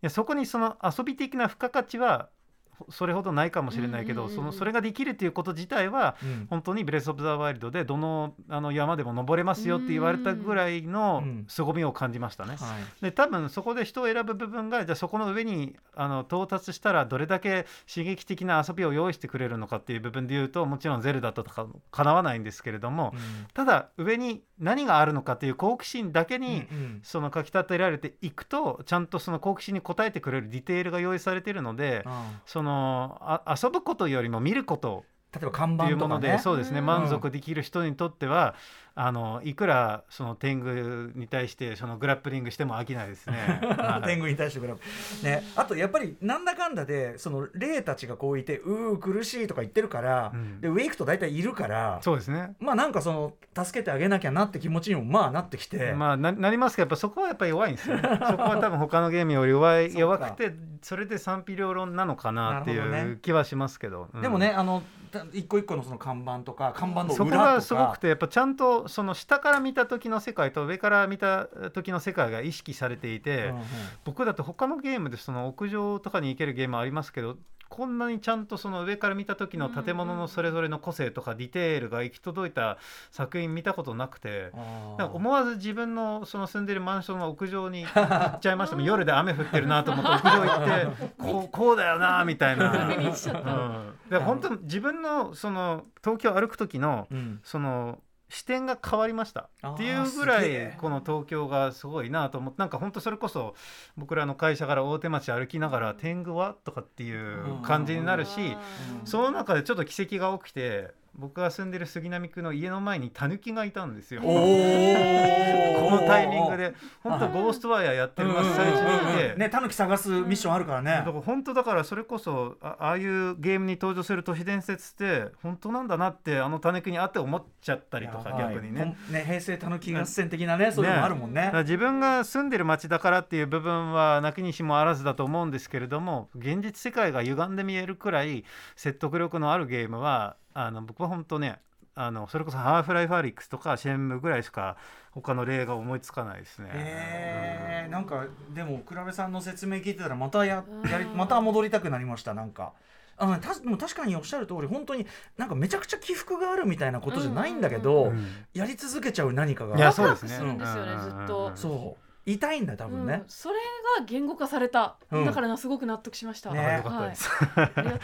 [0.01, 2.40] やそこにその遊び的な付加価値はほ
[2.89, 6.47] それほどないかもしれないけど、そのそれができるっていうこと自体はうん。
[6.49, 11.45] 本当にブレス・オブ・ザ・ワイルドでどのあの山でも登れますよって言われたぐらいのうん。
[11.47, 12.55] 凄みを感じましたね。
[12.57, 13.03] はい。
[13.03, 23.13] で多分そこで人を選ぶ部分がじゃあそこの上にあの到達したらどれだけ刺激的な遊びを用意してくれるのかっていう部分で言うともちろんゼルダとかかなわないんですけれども、
[23.53, 26.99] ただ上に何があるのかっていう好奇心だけうんに、うん。
[27.03, 32.41] その書き立てられていくとちゃんとその好奇心に応えてくれるディテールが用意されているのであ。
[32.45, 36.79] そののあ遊ぶことよりも見ること例えば看っていうもので、板とかねそうですね。
[36.79, 38.55] うん満足できる人にとっては、
[38.93, 43.37] あのいくらその天狗に対してそのグラップリングしても飽きないですね。
[43.77, 44.05] はい。
[44.05, 50.59] 天狗に対してグラフね、あとやっぱりなんだかんだでその霊たちがこういてうー苦しいとか言ってるから、うん。
[50.59, 52.53] でウェイクと大体いるからそうですね。
[52.59, 58.01] まあなんかその助けてあげなきゃなって気持ちにもまあなってきて、まあななりますけどやっぱそこはやっぱり弱いんですよね。
[58.27, 64.21] そこは多分他のゲームより弱い弱くてそれで賛否両論なのかなっていう気はしますけど、うん。
[64.21, 65.00] でもねあのた
[65.33, 67.53] 一個一個のその看板とか看板のそこ裏とか。
[67.55, 73.63] がすごくてやっぱちゃんとその下から見た時の世界と上から見た時の世界が意識されていて、うんうん。
[74.05, 77.37] 僕だって他のゲームでその屋上とかに行けるゲームありますけど
[77.71, 82.77] こんなにちゃんとその上から見た時の建物のそれぞれの個性とかディテールが行き届いた
[83.11, 84.51] 作品見たことなくて。
[84.53, 84.99] あー。
[84.99, 92.89] なんか思わず自分のその住んでるマンションの屋上に行っちゃいました 夜で雨降ってるなと思って屋上行って こうこうだよなみたいな。
[92.89, 97.39] うん、で本当自分のその東京歩く時のうん。
[97.41, 97.99] その
[98.31, 99.49] 視点が変わりました。
[99.67, 103.55] っていうぐらいこの東京がすごいなと思ってなんか本当それこそ
[103.97, 106.55] 僕らの会社から大手町歩きながら天狗は？
[106.63, 108.55] とかっていう感じになるし
[109.01, 109.05] うん。
[109.05, 114.21] その中でちょっと奇跡が起きて僕が住んでる杉並区の家の前にタヌキがいたんですよ。
[114.23, 116.73] おこのタイミングで。
[117.03, 119.35] 本当ゴーストワイヤーやってる真っ最中にいて。
[119.35, 120.91] ねタヌキ探すミッションあるからね。
[120.91, 128.95] だから本当だからそれこそあああいうゲームに登場する都市伝説って本当なんだなってあのタヌキにあって思っちゃったりとか逆にね。
[129.09, 131.51] ね平成タヌキ合戦的なねそういうのもあるもんね。
[131.53, 138.45] 自分が住んでる街だからっていう部分はなきにしもあらずだと思うんですけれども現実世界が歪んで見えるくらい
[138.75, 141.59] 説得力のあるゲームはあの僕は本当ね
[141.95, 144.77] あのそれこそ「ハーフライフ・アリックス」とか「シェンム」ぐらいしか
[145.11, 146.69] 他の例が思いつかないですね。
[146.73, 152.73] えー、なんかでも倉部さんの説明聞いてたらまたややりまた戻りたくなりましたなんか。
[153.17, 155.05] あのたでも確かにおっしゃる通り本当に
[155.37, 158.25] なんかめちゃくちゃ起伏があるみたいなことじゃないんだけど、うん。
[158.53, 159.77] やり続けちゃう何かが。
[159.77, 160.29] いやそうですね。
[160.29, 161.51] するんですよねうずっと。
[161.51, 161.57] ん。
[161.57, 163.21] そう痛いんだよ多分ね。
[163.23, 163.55] うん、それ
[163.99, 165.25] が言語化された、うん。
[165.25, 166.59] だからなすごく納得しました、ね。
[166.59, 167.29] あよかったです。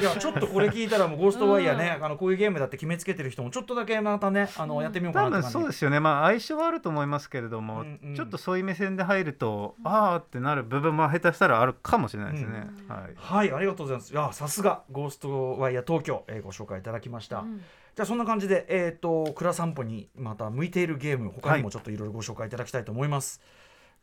[0.01, 0.03] い。
[0.03, 4.83] やちょっとこれ聞いたらもう「ゴーストワイヤーね」あのこういうゲームだって決めつけてる人もちょっとだけまたねあの、うん。
[4.83, 8.15] やってみようかな多分って感じそうですよね、まあ、相性はあると思いますけれども、うんうん。
[8.15, 12.67] ちょっとそういう目線で入ると、ああってなる部分も下手したらあるかもしれないですね。
[12.89, 12.95] うん。
[12.95, 13.13] はい。
[13.15, 14.13] はいありがとうございます。
[14.13, 17.57] いやさすが「ゴーストワイヤー東京」えーご紹介いただきました、うん。
[17.97, 23.41] じゃあそんな感じで、えっ、と、蔵散歩にまた向いているゲーム、他にもちょっといろいろご紹介いただきたいと思います。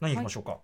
[0.00, 0.58] 何いきましょうか？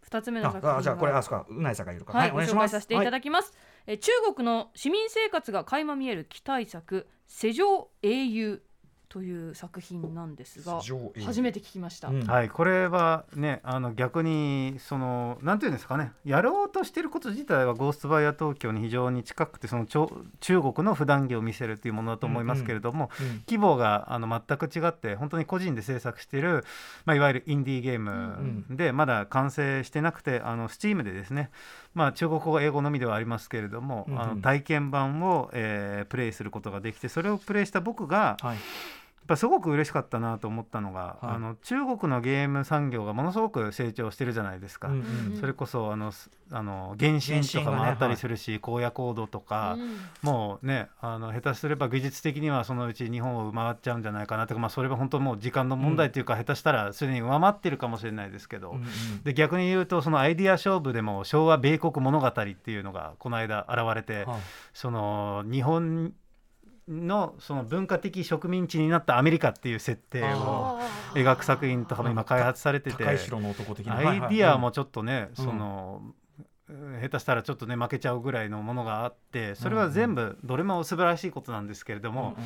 [0.00, 2.16] 二つ目の作品はああ、じゃあ、これ、あ、そうか、うないさんがいるか。
[2.16, 2.72] はい、お願いします。
[2.72, 3.52] ご紹介させていたはいだきます、
[3.86, 8.62] えー中国の市民生活が垣間見える期待作「世上英雄」
[9.08, 10.80] という作品なんですが
[11.24, 12.22] 初めて聞きました、うん。
[12.24, 26.64] はい、これはねあの逆にそのなんていうんですかねやろうとしてること自体は「ゴーストバイヤー東京」に非常に近くてそのちょ中国の普段着を見せるというものだと思いますけれども、うん規模があの全く違って本当に個人で制作している、
[27.04, 31.50] まあ、いわゆるインディーゲームでまだ完成してなくてあの Steam でですね、
[31.94, 34.20] まあ、中国語英語のみではありますけれども、うんうん。
[34.20, 38.58] あの体験版を、えープレイすることができてそれをプレイした僕がはい。
[39.28, 41.34] ぱすごく嬉しかったなと思ったのが、はい。
[41.36, 44.88] あの中国のゲーム産業がものすごく成長してるじゃないですか。
[44.88, 49.98] うんうんそれこそあのすあの原神とかもあったりするし、荒野行動とか、うん。
[50.22, 59.22] もうねあの下手すれば技術的にはそのうち日本を回っちゃうんじゃないかなとか、まあ、それは本当もう時間の問題というか、下手したらすでに上回ってるかもしれないですけど、うんうん。
[59.24, 64.40] で逆に言うとそのアイディア勝負でも昭和米国物語っていうのがこの間現れて、はい。
[64.72, 66.12] その日本
[66.88, 70.80] のその文化的植民地になったアメリカっていう設定を
[71.14, 73.98] 描く作品とかも今開発されてて高い城の男的な。
[73.98, 75.44] アイディアもはいちょっとね、うん。
[75.44, 76.02] その
[77.00, 82.36] 下手したらちょっとね負けちゃうぐらいのものがあってそれは全部どれも素晴らしいことなんですけれども、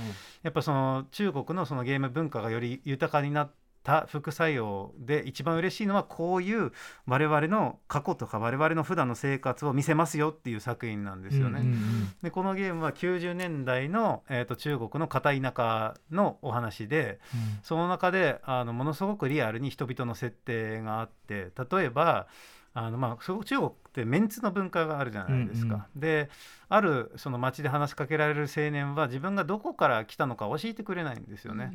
[0.45, 3.53] やっぱその中国のそのゲーム文化がより豊かになっ
[3.83, 6.73] た副作用で一番嬉しいのはこういう
[7.07, 11.61] 我々の過去とか我々の普段の生活を見せますよっていう作品なんですよね。
[11.61, 11.83] うんうん
[12.23, 17.21] でこのゲームは90年代の、えー、と中国の片田舎のお話で
[17.63, 22.27] その中であのものすごくリアルに人々の設定があって例えば
[22.75, 25.87] あの、まあ、そう中国ってメンツの文化があるじゃないですか。
[25.95, 26.31] で
[26.69, 31.73] あるその街で話しかけられる青年は自分がどこから来たのか教えてくれないんですよね。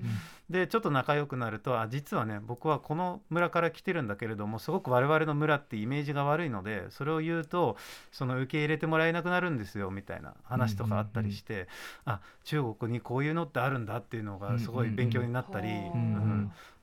[0.49, 7.77] でちょっと仲良くなるとあ実はね僕はこの村から来てるんだけれどもすごく我々の村ってイメージが悪いのでそれを言うと
[8.11, 11.67] その受け入れてもらえなくなるんですよみたいな話とかあったりして、
[12.05, 15.77] あ中国にこういうのってあるんだっていうのがすごい勉強になったり、うんうん。
[15.77, 16.36] うんうん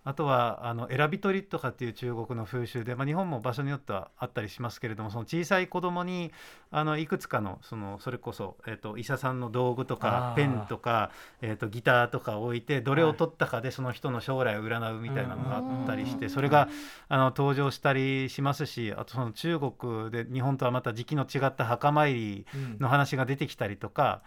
[0.04, 6.30] あとはあの選び取りとかっていう中国の風習で、まあ、日本も場所によってはあったりしますけれどもその小さい子供に
[6.70, 16.30] あのいくつかのそのそれこそ、えー、と医者さんの道具とかペンとか、えー、とギターとか置いてどれを取ったかでその人の将来を占うみたいなのがあったりして、うん。
[16.30, 16.68] それが
[17.08, 22.46] あの登場したりしますしあとその中国で日本とはまた時期の違った墓参り
[22.78, 24.22] の話が出てきたりとか。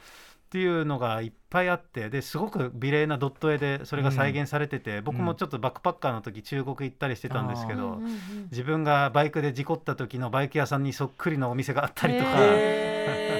[0.47, 8.11] っていうのがいっぱいあってですごく美麗なドット絵でそれが再現されてて、僕もちょっとバックパッカーの時中国行ったりしてたんですけど、うんうんうん。
[8.49, 13.36] 自分がバイクで事故った時のバイク屋さんにそっくりのお店があったりとか、へ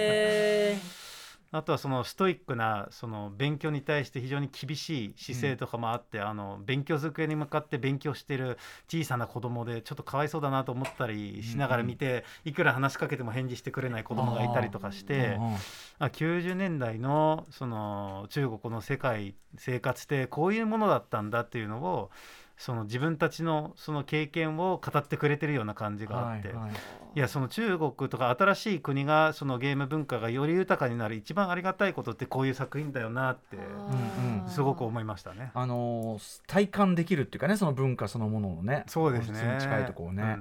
[1.58, 15.38] あとはそのストイックなその勉強に対して非常に厳しい姿勢とかもあって、あの勉強机に向かって勉強してる小さな子供でちょっとかわいそうだなと思ったりしながら見て、いくら話しかけても返事してくれない子供がいたりとかして。
[16.00, 22.12] あ90年代のその中国の世界生活ってこういうものだったんだっていうのを
[22.58, 27.20] その自分たちのその経験を語ってくれてるような感じがあって、いはいはい。
[27.20, 35.52] やその中国とか新しい国がそのゲーム文化がより豊かになる一番ありがたいことってこういう作品だよなってうんうんすごく思いましたね。
[35.54, 38.84] あのー体感できるっていうかねその文化そのもののね。
[38.88, 39.58] そうですね。
[39.60, 40.40] 近いところをね、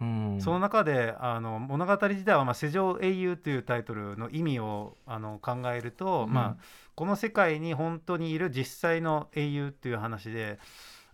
[0.00, 0.38] うん。
[0.40, 6.32] その中であの物語自体は、まあ「世上英雄」というタイトルの意味をあの考えると、うん。
[6.32, 6.62] まあ、
[6.94, 10.60] この世界に本当にいる実際の英雄っていう話で。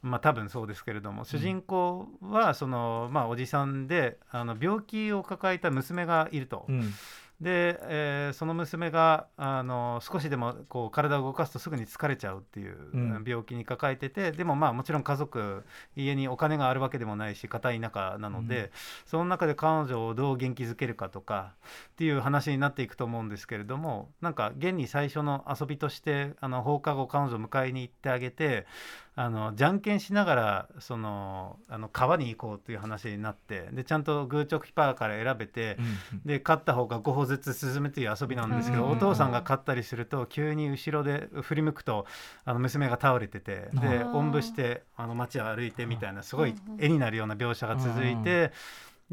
[0.03, 6.67] まあ、多分そうですけれども主人公はその、まあ、おじさんであの病気を抱えた娘がいると。
[6.69, 6.93] うん。
[7.41, 13.25] で、えーその娘があの少しでもこう体を動かすとすぐに疲れちゃうっていううん。
[13.27, 15.65] 病気に抱えてて、でもまあもちろん家族
[15.97, 18.71] 家にお金があるわけでもないし片田舎なので、うん。
[19.07, 21.55] その中で彼女をどう元気づけるかとか
[21.91, 28.67] っていう話になっていくと思うんですけれどもなんか現に最初の遊びとしてあの放課後彼女を迎えに行ってあげて
[29.15, 35.77] あのじゃんけんしながらそのあの川に行こうっていう話になってでちゃんとグーチョキパーから選べて。
[35.79, 42.07] うんで勝った方が5歩ずつ進むという遊びなんですけど、うんお父さんが勝ったりすると急に後ろで振り向くと
[42.45, 48.53] あの娘が倒れててでおんぶしてあの街を歩いてみたいなすごいうんうん絵になるような描写が続いて。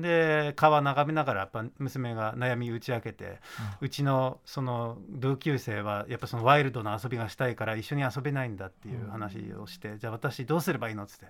[0.02, 3.40] で川眺めながらやっぱ娘が悩み打ち明けて、
[3.82, 11.28] うちのその同級生はやっぱそのワイルドな遊びがしたいから一緒に遊べないんだっていう話をして、じゃあ私どうすればいいのっつって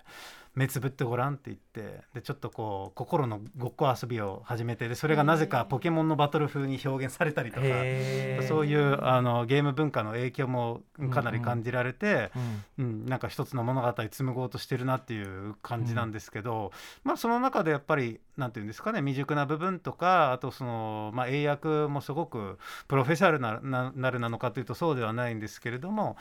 [0.56, 7.68] 目つぶってごらんって言ってでちょっとこう心のごっこ遊びを始めてでそれがなぜかポケモンのバトル風に表現されたりとか。
[8.50, 10.82] そういうあのゲーム文化の影響も
[11.12, 12.32] かなり感じられて、
[12.78, 16.72] うんうん、なんか一つの物語紡ごうとしてるなっていう感じなんですけど、
[17.04, 22.58] まあその中でやっぱりなんていうんですかね未熟な部分とかあとその、まあ、英訳もすごく
[22.88, 26.18] プロフェッショナルなななるなのかというとそうではないんですけれども。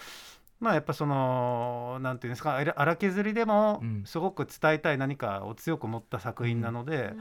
[0.61, 4.03] まあやっぱそのなんていうんですかあら荒削りでもうん。
[4.05, 7.21] すごく伝えたい何かを強く持った作品なので、う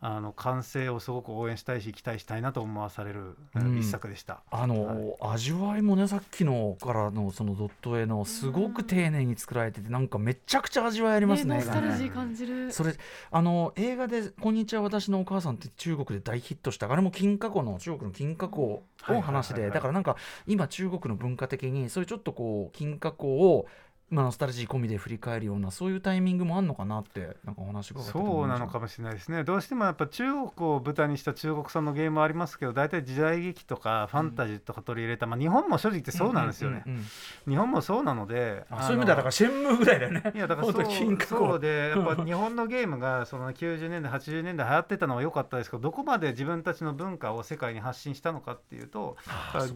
[0.00, 3.78] あの完成をすごく応援したいし期待したいなと思わされるうん。
[3.78, 4.42] 一作でした。
[4.50, 11.56] あの、味わいもねさっきのからのそのドット絵のすごく丁寧に作られててなんかめちゃくちゃ味わいありますね。
[11.56, 12.72] ノスタルジ映画ねー感じる。
[12.72, 12.94] それ
[13.30, 19.70] あの映画で「こんにちは私のお母さん」って中国で大ヒットしたあれも金貨庫の中国の金貨庫の話ではいはいはい。
[19.70, 23.66] はいだからなんか今中国の文化的にそういうちょっとこう金貨庫を
[24.08, 29.42] まあ、ノスタルジー込みで振り返るようなそういうタイミングもあるのかなってなんかお話がそうなのかもしれないですね。
[29.42, 37.06] どうしてもやっぱ中国を舞台にした中国産のゲームはありますけど大体時代劇とかファンタジーとか取り入れた、まあ、日本も正直言ってそうなんですよね、うんうんうん
[37.48, 40.32] 日本もそうなのであそういう意味ではだからシェンムーぐらいだよね。
[40.34, 40.84] いやだからそう
[41.26, 49.16] そうでやっぱ日本のゲームがその90年代80年代流行ってたのは良かったですけどどこまで自分たちの文化を世界に発信したのかっていうと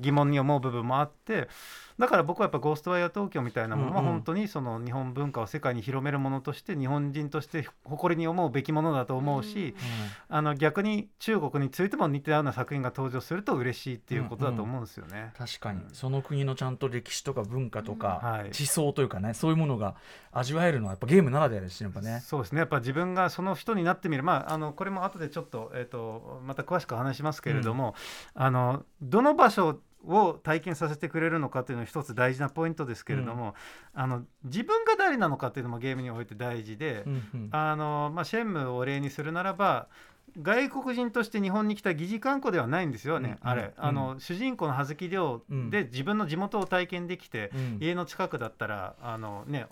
[0.01, 1.49] 疑問に思う部分もあって
[2.01, 4.13] だから僕はやっぱ「ゴーストワイヤー東京」みたいなものはうんうん。
[4.15, 9.75] 本当にその日本文化を世界に広めるものとして日本人として誇りに思うべきものだと思うし、
[10.29, 15.33] あの逆に中国についても似たような作品が登場すると嬉しいっていうことだと思うんですよね。
[15.37, 15.81] 確かに。
[15.93, 18.43] その国のちゃんと歴史とか文化とか、はい。
[18.45, 19.95] 思想というかねそういうものが
[20.33, 22.23] 味わえるのはやっぱゲームならではですしやっぱね。
[22.25, 22.61] そうですね。
[22.61, 24.23] やっぱ自分がその人になってみる。
[24.23, 27.95] まああのこれも後でちょっと,、えー、とまた詳しく話しますけれども、
[28.35, 33.55] あのどの場所を体験させてくれるのかっていうのは一つ大事なポイントですけれども、
[33.95, 37.49] あの自分が誰なのかっていうのもゲームにおいて大事で、うんうん。
[37.53, 39.89] あのまあ、シェンムを例にするならば
[40.41, 47.79] 外国人として日本に来た疑似観光ではないんですよね、うんあれ、うんあの主人公の葉月亮で自分の地元を体験できて、うん。
[47.81, 49.67] 家の近くだったらあの、ね、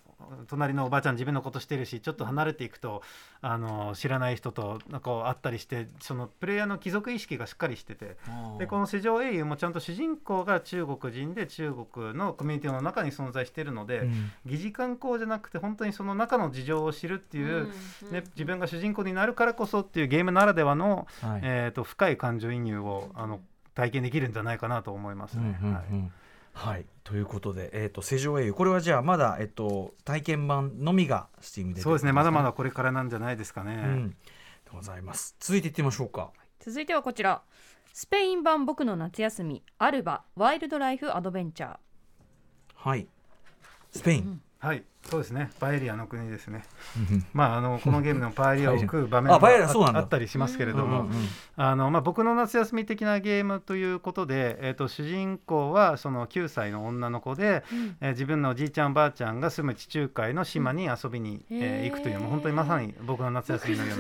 [0.48, 3.02] 隣のおばあちゃん自分のことしてるしちょっと離れていくと
[3.40, 8.16] あの知らない人となんかこう会ったりしてそのプレイヤーの貴族意識がしっかりしてて
[8.58, 14.30] でこの「世上英雄」もちゃんと主人公が中国人で中国のコミュニティの中に存在しているので、うん。
[14.46, 17.68] 疑似観光じゃなくて本当にその中の事情を知るっていう、
[18.10, 21.40] ね、自分が主人公になるからこそっていうゲームならではの、はい。
[21.44, 23.40] えー、と深い感情移入をあの
[23.74, 25.58] 体験できるんじゃないかなと思いますね。
[25.62, 26.12] うんうんはいうん
[26.58, 32.12] はい、ということで、えー、と世上英雄これはじゃあまだ、えっと体験版のみが Steam でそうですね。
[32.12, 33.74] まだまだこれからなんじゃないですかね。
[33.74, 34.16] うん、で
[34.72, 35.36] ございます。
[35.38, 36.32] 続いていってみましょうか。
[36.58, 37.42] 続いてはこちら。
[37.92, 41.76] スペイン版僕の夏休みアルバワイルドライフアドベンチャー。
[42.74, 43.06] はい。
[43.92, 45.50] スペイン、はいそうですね。
[45.58, 46.64] パエリアの国ですね。
[47.32, 50.00] まああの このゲームのパエリアを食う場面あパエリがアそうなんだ。
[50.00, 57.64] あったりしますけれども、うんうんうんあのまあ、僕の夏休み的なゲームということで、えー、と主人公はその9歳の女の子で、
[58.00, 61.84] えー自分のおじいちゃんばあちゃんが住む地中海の島に遊びに、えー。
[61.84, 63.98] へー行くというもう本当にまさに僕の夏休みのよう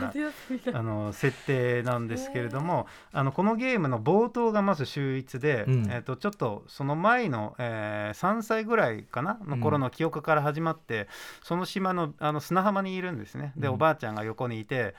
[0.72, 5.78] なあの設定なんですけれどもあのこのゲームの冒頭がまず秀逸で、うん。
[5.90, 10.97] えー、とちょっとその前の、えー3歳ぐらいかなの頃の記憶から始まって、
[11.42, 13.52] その島のあの砂浜にいるんですね。
[13.56, 13.74] で、うん。
[13.74, 14.94] おばあちゃんが横にいて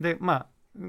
[0.00, 0.46] でまあ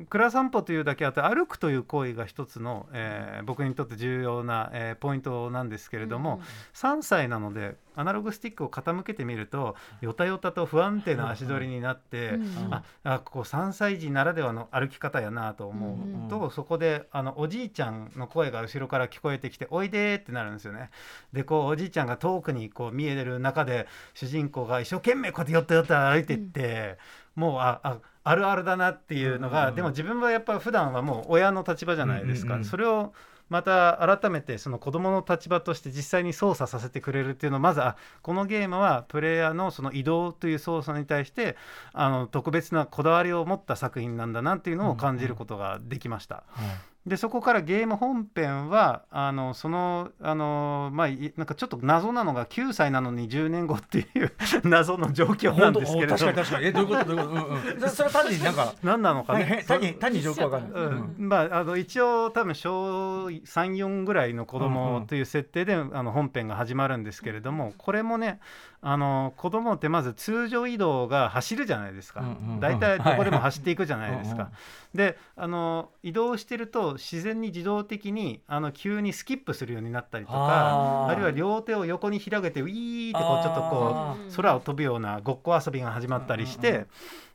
[0.09, 6.41] 蔵散歩というだけあって歩くという行為が一つの、えー僕にとって重要な、えーポイントなんですけれども、
[6.73, 20.89] 3歳なのでアナログスティックを傾けてみるとよたよたと不安定な足取りになって、うんああここ3歳児ならではの歩き方やなと思うと、そこであのおじいちゃんの声が後ろから聞こえてきて「おいで」ってなるんですよね。
[21.33, 26.97] でこうおじいちゃんが遠くにこう見えてる中で主人公が一生懸命こうやって寄った寄った歩いていって、
[27.35, 32.55] もうあああるあるだなっていうのが、でも自分はやっぱ普段はもう親の立場じゃないですか。
[32.55, 32.69] うんうんうん。
[32.69, 33.13] それを
[33.49, 41.55] また改めてその子どもの立場として実際に操作させてくれるっていうのはまずあこのゲームはプレイヤーのその移動という操作に対して
[41.93, 46.43] あの特別なこだわりを持った作品なんだなっていうのを感じることができました。
[46.49, 54.31] はいでそこからゲーム本編はあのそのあのまあいなんかちょっと謎なのが9歳なのに10年後っていう
[54.67, 56.65] 謎の状況なんですけれど確かに確かに。
[56.65, 59.63] えどういうことどういうこと、うんうん、そ それは単になんか何なのかね。
[59.67, 61.15] 単に単に状況わかんない、うん。
[61.17, 65.07] まあ、あの一応多分小34ぐらいの子うんう供ん。
[65.07, 68.39] という設定で、あの本編が始まるんですけれどもこれもね
[68.87, 72.19] あの子供ってまず通常移動が走るじゃないですか。
[72.19, 72.59] うんうんうん。
[72.59, 74.37] 大体どこでも走っていくじゃないですうんうん。
[74.37, 74.51] か。
[74.93, 86.85] であの移動してると自然に自動的にあの急にスキップするようになったりとかあるいは両手を横に広げてウィーってこうちょっとこあう空を飛ぶようなごっこ遊びが始まったりして、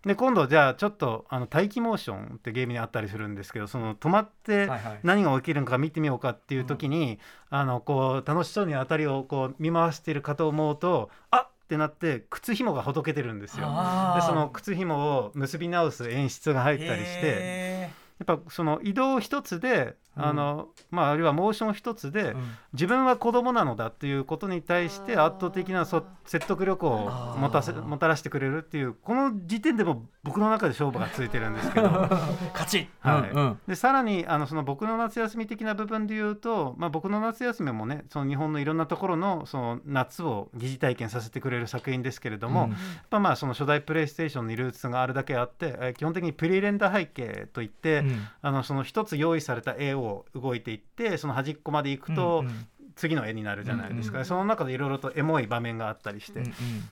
[0.04, 4.70] で今度じゃあちょっとあの待機モーションってゲームにあったりするんですけどその止まって
[5.02, 7.18] 何が起きるのか見てみようかっていう時に、
[7.50, 13.68] あのこう楽しそうに辺りをこう見回しているかと思うとあっってなって靴紐がほどけてるんですよ。
[14.16, 17.79] でその靴紐を結び直す演出が入ったりしてへ
[18.26, 22.54] やっぱその移動一つであの、まあ、あるいはモーション一つで、ーうん。
[22.74, 31.88] 自分は子供なのだっていうことに対して圧倒的なそ説得力を持たせもたらしてくれるっていうこの時点でも僕の中で勝負がついてるんですけど。
[32.52, 33.30] 勝ち、はい。
[33.30, 33.60] うんうん。
[33.66, 42.70] でさらにあのその僕の夏休み的な部分で言うと、まあ、僕の夏休みもねその日本のいろんなところのその夏を疑似体験させてくれる作品ですけれども、うん。
[42.70, 48.09] やっぱまあその初代プレイステーションにルーツがあるだけあって、えー基本的にプリレンダー背景といって、うん
[48.42, 52.44] あのその一つ用意された絵を動いていってその端っこまで行くと、
[53.00, 56.42] 次の絵になるじゃないですか、うんうんその中でいろいろとエモい場面があったりして、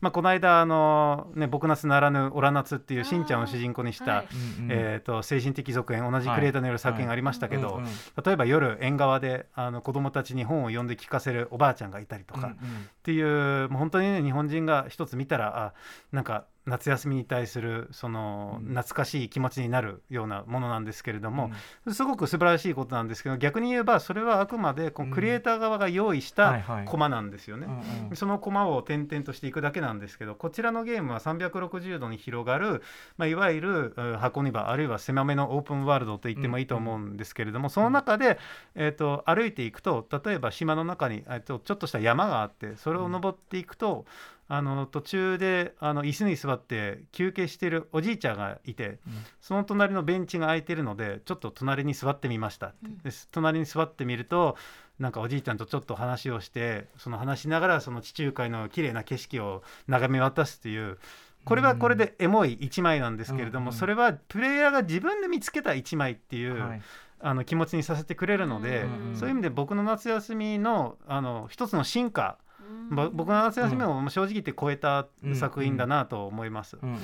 [0.01, 4.27] まあ、この間あの、ね「僕夏ならぬオラ夏」っていうしんちゃんを主人公にした、はい。
[4.71, 7.83] えー、と精神的続編同じクリエイターによる作品がありましたけど、
[8.25, 12.57] 例えば夜縁側であの子供たちに本を読んで聞かせるおばあちゃんがいたりとか、っ
[13.03, 15.75] ていうもう本当にね日本人が一つ見たらあ
[16.13, 18.69] なんか夏休みに対するそのうん。
[18.69, 21.51] 懐かしい気持ちになるようなものなんですけれども、
[21.93, 27.67] すごく素晴らしいことなんですけど逆に言えばそれはあくまでこうクリエイター側が用意したコマなんですよね。
[27.67, 28.17] うんうん。
[28.17, 32.83] そのコマを点々としていくだけなんですけどこちらのゲームは360度に広がる、
[33.17, 38.39] まあ、いわゆるうん箱庭あるいは狭めのオープンワールドと言ってもいいと思うんですけれども、その中で、
[38.75, 44.05] えー、と歩いていくと例えば島の中に、えー、とちょっとした山があってそれを登っていくと、
[44.49, 48.99] あの途中であの椅子に座って休憩しているおじいちゃんがいて、うん。
[49.41, 54.57] その隣のベンチが空いてるのでちょっと隣に座ってみましたって、で隣に座ってみると
[54.99, 60.99] なんかおじいちゃんとちょっと話をしてその話しながらその地中海の綺麗な景色を眺め渡すっていう
[61.45, 66.83] これはこれでエモい一枚なんですけれども、うんうんそれはプレイヤーが自分で見つけた一枚っていう、はい。
[67.21, 72.48] あの気持ちにさせてくれるので、うんそういう意味で僕の夏休みのあの一つの進化、ぼ
[72.91, 76.79] 僕の夏休みを正直言って超えた作品だなと思います。
[76.83, 76.99] うんうん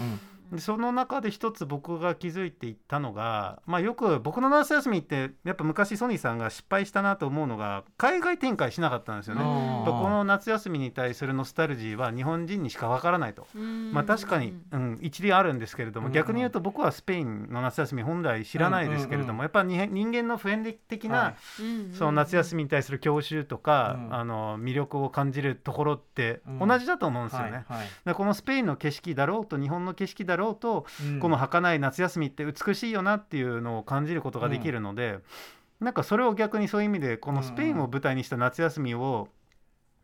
[0.52, 9.42] でその中で一つ僕が気づいていったのが、まあ、よく僕の夏休みってやっぱ昔ソニーさんが失敗したなと思うのが海外展開しなかったんですよね。
[9.42, 13.46] この夏休みに対するノスタルジーは日本人にしかわからないと。
[13.92, 16.12] まあ、確かに、うん、一理あるんですけれども、うん。
[16.12, 21.94] 逆に言うと僕はスペインの夏休み本来知らないですけれども、やっぱり人間の普遍的な、はい。
[21.94, 24.14] その夏休みに対する郷愁とか、うん。
[24.14, 27.64] あの魅力を感じるところってうん同じだと思うんですよね。
[28.14, 31.20] このスペインの景色だろうと日本の景色だろうと、うん。
[31.20, 35.18] この儚い夏休みって美しいよなっていうのを感じることができるので、
[35.80, 39.28] なんかそれを逆にそういう意味でこのスペインを舞台にした夏休みを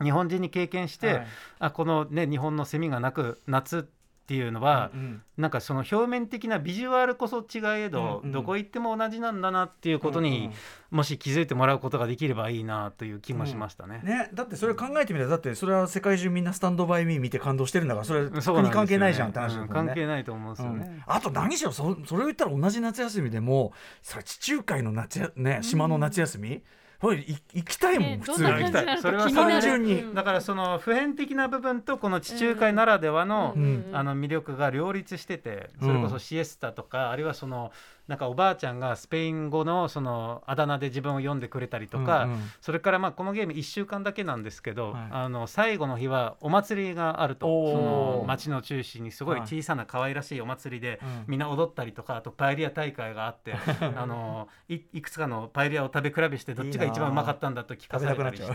[0.03, 1.27] 日本人に経験して、はい。
[1.59, 4.00] あこのね日本のセミが鳴く夏って
[4.35, 8.33] いうのは、うんなんかその表面的なビジュアルこそ違えど、うんうん。
[8.33, 10.53] どこ行っても同じなんだなっていうことに、うん
[10.91, 14.01] もし気づいてもらうことができればいいなという気もしましたね。
[14.03, 18.63] ね、だってそれ考えてみたらだってそれは世界中みんなスタンドバイミー見て感動してるんだからそれそうなんですよね。
[18.63, 19.69] 国関係ないじゃんって話だうん。
[19.69, 20.85] 関係ないと思うんですよね。
[20.85, 21.03] うん。
[21.07, 23.73] あと何しろそそれを言ったら同じ夏休みでも
[24.03, 26.61] それ地中海の夏や、ね、島の夏休み、
[27.01, 28.49] これい行きたいもん、ね普通に。
[28.51, 30.03] どんな感じなのそれは単純に。
[30.03, 30.15] うん。
[30.15, 33.91] だからその普遍的な部分とこの地中海ならではの,、うん。
[33.93, 37.73] あの魅力が両立しててそれこそシエスタとか、あるいはその
[38.09, 42.41] なんかおばあちゃんがスペイン語のそのあだ名で自分を読んでくれたりとか、うんうん。
[42.61, 45.09] それからまあこのゲーム1週間だけなんですけど、はい。
[45.11, 51.25] あの最後の日はお祭りがあるとその町の中心にすごいはい小さな可愛らしいお祭りで、うん。
[51.29, 53.55] みんな踊ったりとかあとパエリア大会があって
[53.97, 58.55] あのいいくつかのパエリアを食べ比べしてどっちが一番うまかったんだと聞かされたりして。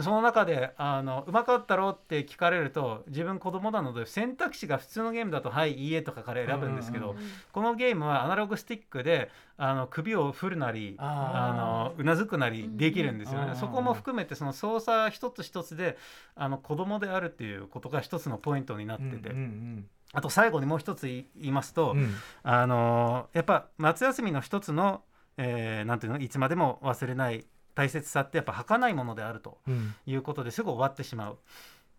[0.00, 7.16] その中であの「うまかったろ?」って聞かれると自分子供なので選択肢が普通のゲームだと「はいいいえ」とかから選ぶんですけど、うん。
[7.52, 13.56] このゲームはアナログスティックであの首を振るなりあのうなずくなりできるんですよね、うん。
[13.56, 15.98] そこも含めてその操作一つ一つで
[16.34, 22.14] あの子供であるっていうことが一つのポイントになってて、うんうんあと最後にもう一つ言いますと、うんうん。
[22.42, 25.02] あのやっぱ夏休みの一つの、
[25.38, 29.94] えーなんていうのいつまでも忘れない大切さってやっぱ儚いものであるとうん。
[30.04, 31.38] いうことですぐ終わってしまう。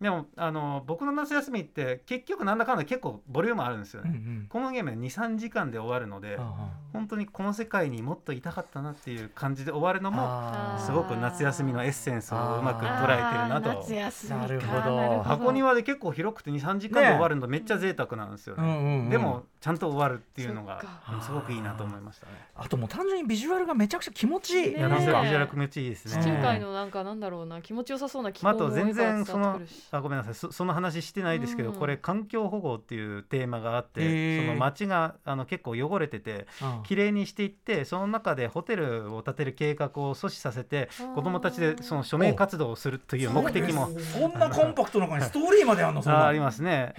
[0.00, 4.10] でもあの僕の夏休みって結局なんだかんだ結構ボリュームあるんですよね。
[4.10, 4.46] うんうん。
[4.48, 13.80] このゲームで23時間で終わるのであ本当にこの世界にもっといたかったなっていう感じで終わるのもすごく夏休みのエッセンスをうまく捉えてるなと。
[13.80, 14.36] 夏休みか。
[14.36, 15.22] なるほど。
[15.22, 18.62] 箱庭で結構広くて23時間で終わるのめっちゃ贅沢なんですよね。
[18.62, 19.10] うんうんうん。
[19.10, 20.78] でもちゃんと終わるっていうのが
[21.22, 22.32] すごくいいなと思いましたね。
[22.54, 26.22] あともう単純にビジュアルがめちゃくちゃ気持ちいい、ねいやビなんかジュアルビジュアル気持ちいいですね。
[26.22, 29.58] 地中海のなんかなんだろうな気持ちよさそうな気まあ、候もあと全然その
[29.90, 30.34] あごめんなさい。
[30.34, 31.78] そその話してないですけど、うん。
[31.78, 36.82] これ環境保護っていうテーマがあって、その街があの結構汚れててうん。
[36.82, 43.88] きれいにしていってその中でホテルを建てる計画を阻止させて子どもたちでその署名活動をするという目的も。
[44.12, 46.92] そんなコンパクトな中にストーリーまであんのそんなあありますね。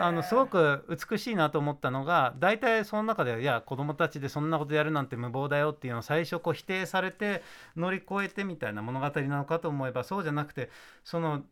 [0.00, 7.42] あのすごく美しいなと思ったのが大体その中でいや子どもたちでそんなことやるなんて無謀だよっていうのを最初こう否定されて
[7.76, 10.70] 乗り越えてみたいな物語なのかと思えばそうじゃなくて
[11.04, 11.42] その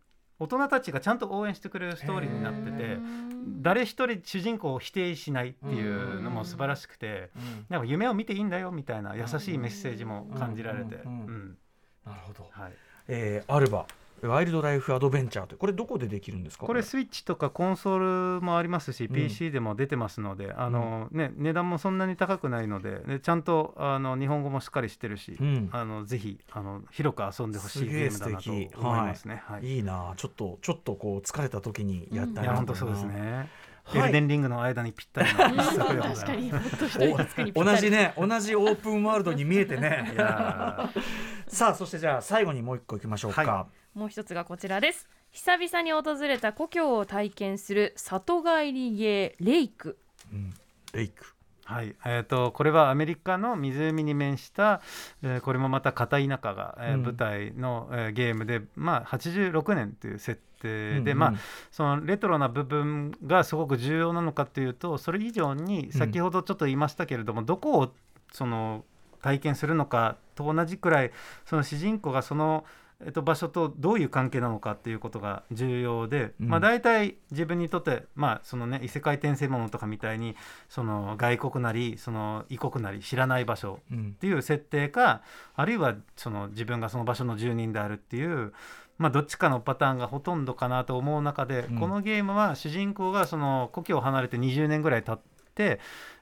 [0.41, 7.67] 大人たちがちゃんと応援してくれるストーリーになってへてうん誰一人主人公を否定しないっていうのも素晴らしくてうん。
[7.69, 12.73] なんか夢を見ていいんだよみたいな優しいメッセージも感じられて、なるほど、はい、
[13.09, 13.87] えー、アルバ
[14.23, 16.67] ワイルドライフアドベンチャーとこれどこでできるんですか？
[16.67, 19.15] これスイッチとかコンソールもありますし、うん。
[19.15, 25.69] PC でも出てますのであの、ね、値段もそんなに高くないのででちゃんとあの日本語もしっかりしてるし、うん。
[25.73, 28.51] あのぜひあの広く遊んでほしいゲームだなと
[28.81, 29.43] 思いますね。
[29.47, 29.77] はい。
[29.77, 29.79] い。
[29.79, 30.15] いな。
[30.17, 33.49] ちょっとちょっとこう疲れた時にやったいやりな本当そうですね。
[33.85, 34.03] はい。
[34.03, 35.47] エルデンリングの間にぴったりな。
[35.63, 37.53] 一作でございます。
[37.55, 40.13] 同じね同じオープンワールドに見えてね。
[41.49, 43.67] さあそしてじゃあ最後にもう一個いきましょうか、は
[43.99, 45.09] もう一つがこちらです。
[45.33, 49.99] 久々に訪れた故郷を体験する里帰りゲーレイク。
[50.33, 50.55] うん
[50.93, 51.35] レイク。
[51.65, 54.83] はい、えー、とこれはアメリカの湖に面した、
[55.25, 57.03] えーこれもまた片田舎が、えーうん。
[57.03, 61.35] 舞台の、えーゲームで、まあ、86年という設定で、うんうんまあ、
[61.73, 67.93] そのレトロな部分がすごく重要なのかというとそれ以上に先ほどちょっと言いましたけれども、どこを
[68.33, 68.85] その
[69.23, 71.11] 体験するのかと同じくらい
[71.47, 72.65] その主人公がその、
[73.05, 76.49] えっと、場所とどういう関係なのかっていうことが重要で、うん。
[76.49, 80.35] まあ、大体自分にとって、まあそのね、異世界転生ものとかみたいに
[80.69, 84.15] その外国なりその異国なり知らない場所うん。
[84.17, 85.23] っていう設定か
[85.55, 88.53] あるいはその自分がその場所の住人であるっていう、
[88.99, 91.79] まあ、どっちかのパターンがほとんどかなと思う中で、うん。
[91.79, 95.38] このゲームは主人公がその故郷を離れて20年ぐらい経ってて、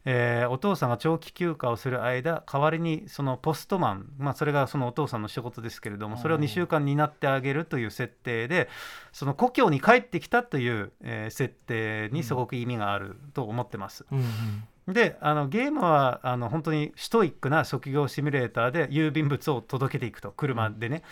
[0.04, 8.68] えーお父さんが長期休暇をする間代わりにそのポストマン、まあ、それがそのお父さんの仕事ですけれどもそれを2週間担ってあげるという設定で
[9.12, 14.06] その故郷に帰ってきたという、えー設定にすごく意味があると思ってます。
[14.12, 14.24] うんうん
[14.88, 21.02] であのゲームはあの本当にストイックな職業シミュレーターで郵便物を届けていくと車でね、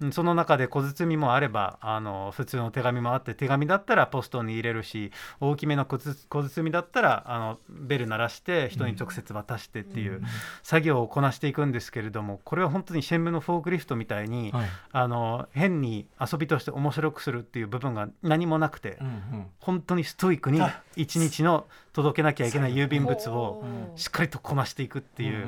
[0.00, 0.12] うん。
[0.12, 5.10] その中で小包もあればあの普通の手紙もあって手紙だったらポストに入れるし
[5.40, 10.22] 大きめの小包小包だったらあのベル鳴らして人に直接渡してっていう
[10.62, 14.68] 作業をこなしていくんですけれどもこれは本当にシェンムのフォークリフトみたいに、はい。
[14.92, 19.46] あの変に遊びとして面白くするっていう部分が何もなくて、うんうん。
[19.58, 20.60] 本当にストイックに
[20.94, 23.96] 一日の届けなきゃいけない郵便物をうん。
[23.96, 25.46] しっかりとこなしていくっていう、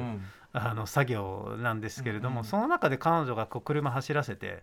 [0.53, 4.63] あの作業なんですけれども、その中で彼女がこう車走らせて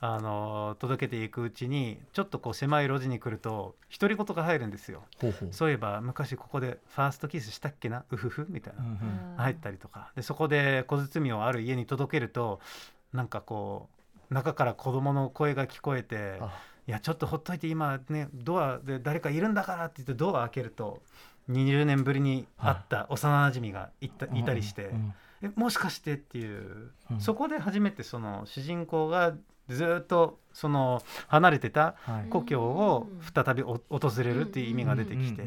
[0.00, 5.02] あの届けていくうちにちょっとこう狭い路地に来ると独り言が入るんですよ。
[5.50, 8.04] そういえば昔ここでファーストキスしたっけな？
[8.10, 9.36] うふふみたいな、うんうん。
[9.36, 10.12] 入ったりとか。
[10.14, 12.60] でそこで小包をある家に届けると
[13.12, 13.88] なんかこ
[14.30, 16.52] う中から子供の声が聞こえてあ。
[16.88, 21.00] いやちょっとほっといて今ねドアで誰かいるんだからって言ってドア開けると
[21.50, 25.14] 20年ぶりに会った幼馴染がいた,、いたりして、うん。
[25.42, 27.20] えもしかしてっていう、うん。
[27.20, 29.34] そこで初めてその主人公が
[29.68, 32.30] ずっとその離れてたはい。
[32.30, 35.44] 故郷を再びお訪れるっていう意味が出てきて、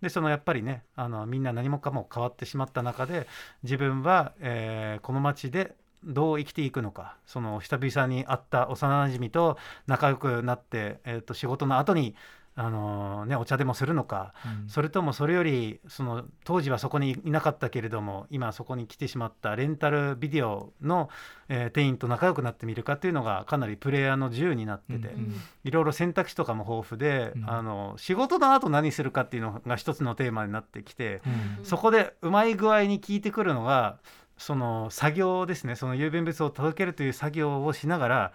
[0.00, 3.26] でそのやっぱりねあのみんな何もかも変わってしまった中で
[3.62, 5.74] 自分は、えーこの街で
[6.04, 12.14] どう生きていくのかその久々に会った幼馴染と仲良くなって、えー、と仕事の後に
[12.56, 14.68] あのーね、お茶でもするのか、うん。
[14.68, 21.10] それともそれよりその当時はそこにいなかったけれども今そこに来てしまったレンタルビデオの、
[21.48, 25.34] えー店員と仲良くなってみるかっていうのがかなりプレイヤーの自由になってて、うん
[25.64, 27.50] いろいろ選択肢とかも豊富で、うん。
[27.50, 31.22] あの仕事の後何するかっていうのが一つのテーマになってきて、
[31.58, 31.64] うん。
[31.64, 33.98] そこでうまい具合に効いてくるのが
[34.36, 35.74] その作業ですね。
[35.74, 38.32] その郵便物を届けるという作業をしながら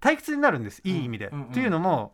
[0.00, 0.80] 退屈になるんです。
[0.84, 1.28] いい意味で。
[1.28, 1.52] うんうんうん。
[1.52, 2.12] というのも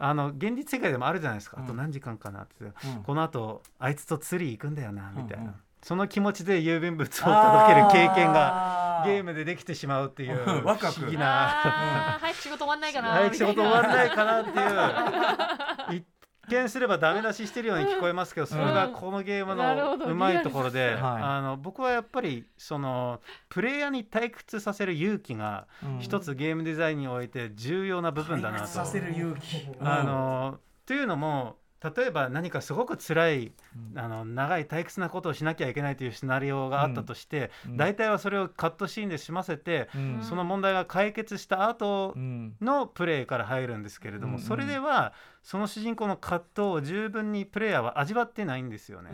[0.00, 1.64] あの現実世界でもあるじゃないですか、うん。
[1.64, 2.64] あと何時間かなって。
[2.64, 2.72] うん。
[3.04, 12.18] このあとあいつと釣り行くんだよなみたいな、うんうんその気持ちで郵便物を届ける経験があゲームでできてしまうっていう不思議な。
[12.20, 16.00] 早く仕事終わんないかな早く仕事終わらないいかなっていう。
[16.00, 16.04] 一
[16.50, 25.66] 見すればダメ出ししてるように聞こえますけどそれがこのゲームのうまいところで、あの僕はやっぱりそのプレイヤーに退屈させる勇気が
[25.98, 28.66] 一つゲームデザインにおいて重要な部分だなと。
[28.66, 29.68] させる勇気。
[29.80, 33.52] あのというのも例えば何かすごく辛い
[33.92, 33.98] うん。
[33.98, 37.76] あの長い退屈なことをしなきゃいけないというシナリオがあったとして、うん。
[37.76, 40.18] 大体はそれをカットシーンで済ませて、うん。
[40.22, 42.56] その問題が解決した後うん。
[42.60, 44.42] のプレイから入るんですけれども、うん。
[44.42, 45.12] それでは
[45.42, 49.10] その主人公の葛藤を十分にプレイヤーは味わってないんですよね。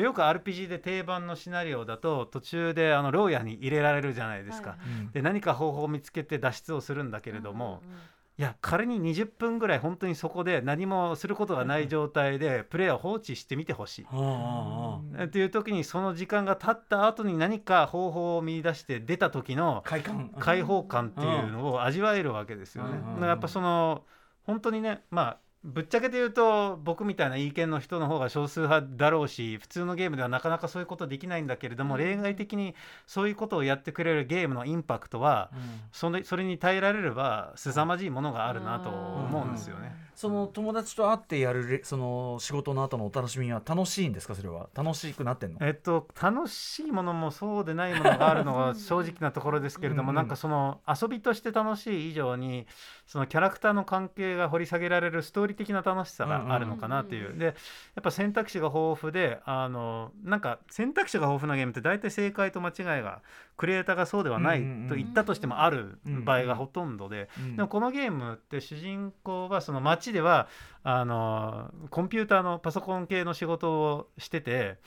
[0.00, 4.70] よく RPG で定番のシナリオだと途中であの牢屋に入れられるじゃないですか。
[4.70, 4.78] はい。
[4.78, 7.82] うんで何か方法を見つけて脱出をするんだけれども、
[8.38, 14.06] いや仮に20分ぐらい本当にそこで何もすることがない状態でプレーを放置してみてほしい。
[15.24, 20.30] っていう時にその時間が経った後に何か方法を見出して出た時の快感。
[20.38, 22.98] 開放感っていうのを味わえるわけですよね。
[22.98, 23.14] うん。
[23.14, 24.04] だからやっぱその
[24.44, 32.74] 本当にねまあぶっちゃけて言うと僕みたいな意見の人の方が少数派だろうし普通のゲームではなかなかそういうことできないんだけれども、例外的に
[33.06, 35.50] そういうことをやってくれるゲームのインパクトは
[35.92, 40.07] それそれに耐えられれば凄まじいものがあるなと思うんですよね。
[40.18, 44.34] その友達と会ってやるレその仕事の後のお楽しみは楽しいんですか？
[44.34, 44.68] それは。
[44.74, 45.58] 楽しくなってんの？
[45.64, 50.16] えっと、楽しいものもそうでないものがあるのが 正直なところですけれども、うんうん。
[50.16, 52.66] なんかその遊びとして楽しい以上に
[53.06, 57.54] そのキャラクターの関係が掘り下げられるストーリー的な楽しさがあるのかなっていう、うんうんでやっ
[58.02, 63.22] ぱ選択肢が豊富であのなんか選択肢が豊富なゲームって大体正解と間違いが
[63.58, 64.88] クリエイターがそうではないうんうんうん。
[64.88, 70.48] と言ったとしてもある場合がほとんどで、うんでもこのゲームって主人公はその街では
[70.82, 74.78] あのコンピューターのパソコン系の仕事をしてて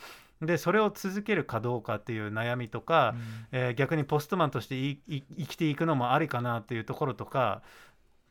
[0.41, 3.13] でそれを続けるかどうかっていう悩みとか、
[3.51, 7.61] えー逆にポストマンとしていい生きていくのもありかなっていうところとか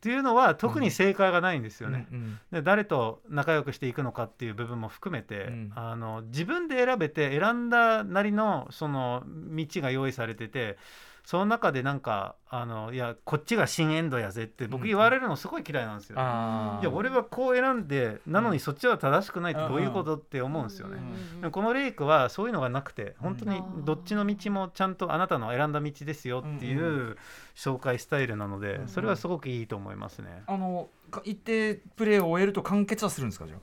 [0.00, 2.06] っていうのは特に正解がないんですよね。
[2.10, 2.38] うん。
[2.50, 5.72] で誰と仲良くしていくのかっていう部分も含めて、うん。
[5.74, 10.78] あの自分で選べて選んだなりのその道が用意されてて
[11.24, 16.18] その中でなんかあのいやこっちが新エンドやぜって僕言われるのすごい嫌いなんですよ。
[16.18, 21.00] ああいや俺はこう選んでなのにそっちは正しくないってどういうことって思うんですよね。
[21.40, 27.16] でもこのレイクはそういうのがなくて本当にどっちの道もちゃんとあなたの選んだ道ですよっていうんう
[27.54, 30.42] 紹介スタイルなのでうんそれはすごくいいと思いますね。
[30.46, 33.56] あのか一定プレーを終えると完結はするんですかじゃ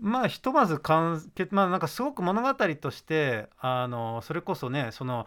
[0.00, 5.26] まあひとまず完結まあなんかすごく物語としてあのそれこそねその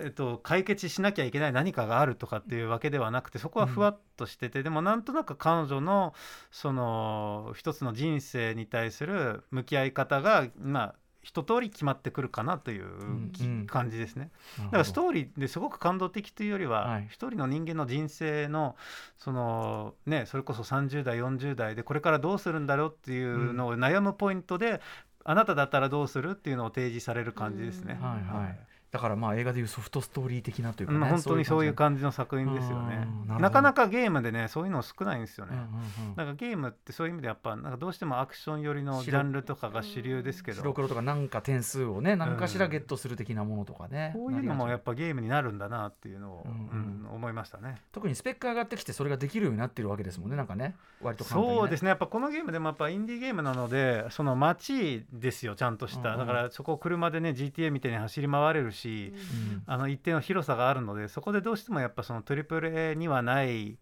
[0.00, 6.14] えっと、解決しなきゃいけない何かがあるとかっていうわけではなくてそこはふわっとしてて、でもなんとなく彼女の
[6.50, 13.66] その一つの人生に対する向き合い方がまあ一通り決まってくるかなというきうん。
[13.66, 14.30] 感じですね。
[14.58, 17.06] だからストーリーですごく感動的というよりははい。
[17.08, 18.76] 一人の人間の人生の
[19.16, 24.82] そのねそれこそ30代40代でこれからどうするんだろうっていうのを悩むポイントで
[25.24, 27.98] あなただったらどうするっていうのを提示される感じですね。
[27.98, 28.06] うん。
[28.06, 28.22] はい。
[28.22, 33.06] はいだからまあ映画でいうソフトストーリー的なというかね、まあ本当にそういう感感じの作品ですよね。
[33.28, 35.52] うんなかなかゲームでねそういうの少ないんですよね。
[35.52, 36.16] じうんうんうん。
[36.16, 46.58] なんかゲームってそういう意味でやっぱなんかどうしてもアクション寄りのジャンルとかが主流ですけど、白黒とかなんか点数をね何かしらゲットする的なものとかね、こういうのもやっぱぱゲームになるんだなっていうのを、うんうん。
[46.58, 47.76] うん思いましたね。
[47.92, 50.74] 特にスペック上がってきてそれができるようになってるわけですもんねなんかね。
[51.00, 51.88] 割とね、そうですね。
[51.88, 56.26] やっぱこのゲームでもやっぱインディーゲームなのでその街ですよちゃんとした、うんうん。
[56.26, 59.62] だからそこを車でね GTA みたいに走り回れるし、うん。
[59.66, 63.78] あの一定の広さがあるのでそこでどうしてもやっぱその AAA にはない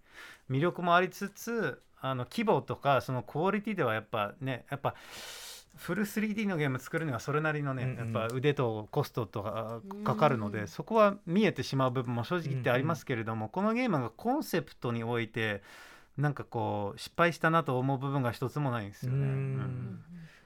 [0.50, 4.94] 魅力もありつつあの規模とかそのクオリティではやっぱねやっぱ
[5.76, 8.12] フル 3D のゲーム作るにはそれなりのね、うんうん。
[8.14, 15.62] やっぱ腕とコストとかかかるので、うんそこは見えてしまう部分も正直言ってありますけれども、このゲームがコンセプトにおいて
[16.18, 19.18] なんかこう失敗したなと思う部分が一つもないんですよね。
[19.18, 19.24] うん。
[19.24, 20.00] うん。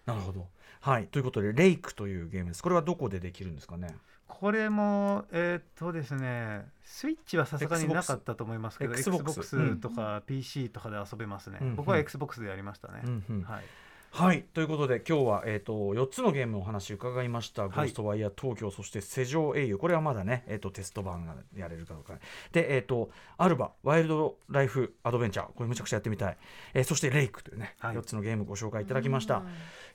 [0.06, 0.46] なるほど。
[0.80, 1.08] はい。
[1.08, 2.62] ということでレイクというゲームです。
[2.62, 3.88] これはどこでできるんですかね？
[4.26, 11.76] これもえーっとですねスイッチはさすがになかったと思いますけど Xbox XBOX とか PC とかで遊べますね、うん。
[11.76, 13.42] 僕は XBOX でやりましたね、うんうん。
[13.42, 13.64] はい、
[14.10, 14.44] はい。
[14.54, 17.68] ということで今日は、えー、と4つのゲームのお話伺いました「い。
[17.68, 22.14] ゴーストワイヤー東京」そして「世上英雄」これはまだね、えー、とテスト版がやれるかどうか
[22.52, 25.46] で、えー、とアルバワイルドライフアドベンチャー。
[25.52, 26.36] これむちゃくちゃやってみたい、
[26.74, 27.96] えーそしてレイクというね、はい。
[27.96, 29.42] 4つのゲームご紹介いただきました、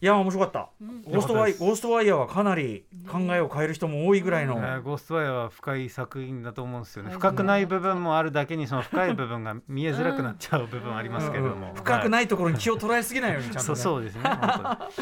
[0.02, 1.02] いやー面白かった、うん。
[1.04, 7.18] ゴーストワイゴーストワイヤーはかなり考えを変える人も多いぐらいの、ゴーストワイヤーは深い作品だと思うんですよね、はい。
[7.18, 15.02] 深くない部分もあるだけにその深い部分が見えづらくなっちゃう部分ありますけれども、深くい、ないところに気を捉えすぎないようにちゃんと、そうね、そうですね本当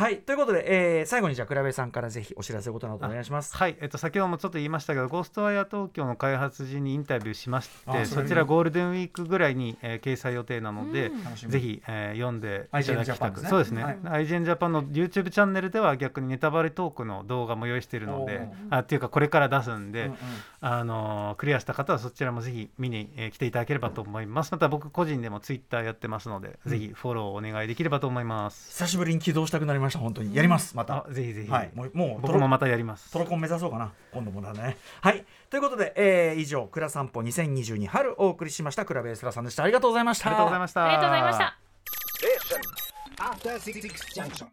[0.00, 0.64] はいということで、
[0.98, 3.54] えー最後にじゃあ倉部さんからぜひお知らせことなどお願いします。
[3.54, 11.10] はい、えっと、先ほどもちょっと言いましたけど、ゴーストワイヤー東京の開発時にインタビューしまして、あそちらゴールデンウィークぐらいに、えー掲載予定なので、
[11.48, 13.30] ぜひ、えー読んでいただきたすね。
[13.30, 13.98] くそうですね、はい。
[14.24, 20.18] IGN ジャパンの YouTube チャンネルでは逆にネタバレトークの動画も用意しているのでおあっていうかこれから出すんで、うんうん
[20.62, 24.52] あのークリアした方はそちらもぜひ見に、えー来ていただければと思います。
[24.52, 28.70] また僕個人でも Twitter やってますので、ぜひフォローお願いできればと思います。
[28.70, 30.34] 久しぶりに起動したくなりました本当に。
[30.34, 31.06] やりますまた。
[31.08, 31.70] あぜひぜひ、はい。
[31.74, 33.10] もうもう僕もまたやります。
[33.10, 33.92] トロコン目指そうかな。
[34.12, 34.76] 今度もだね。
[35.00, 35.24] はい。
[35.48, 39.62] ということで、えー以上「くら散歩2022春」お送りしました倉部エスラさんでした。
[39.62, 40.26] ありがとうございました。
[40.28, 40.84] ありがとうございました。
[40.84, 41.56] ありがとうございました。
[43.18, 43.80] After Six
[44.14, 44.50] Junction.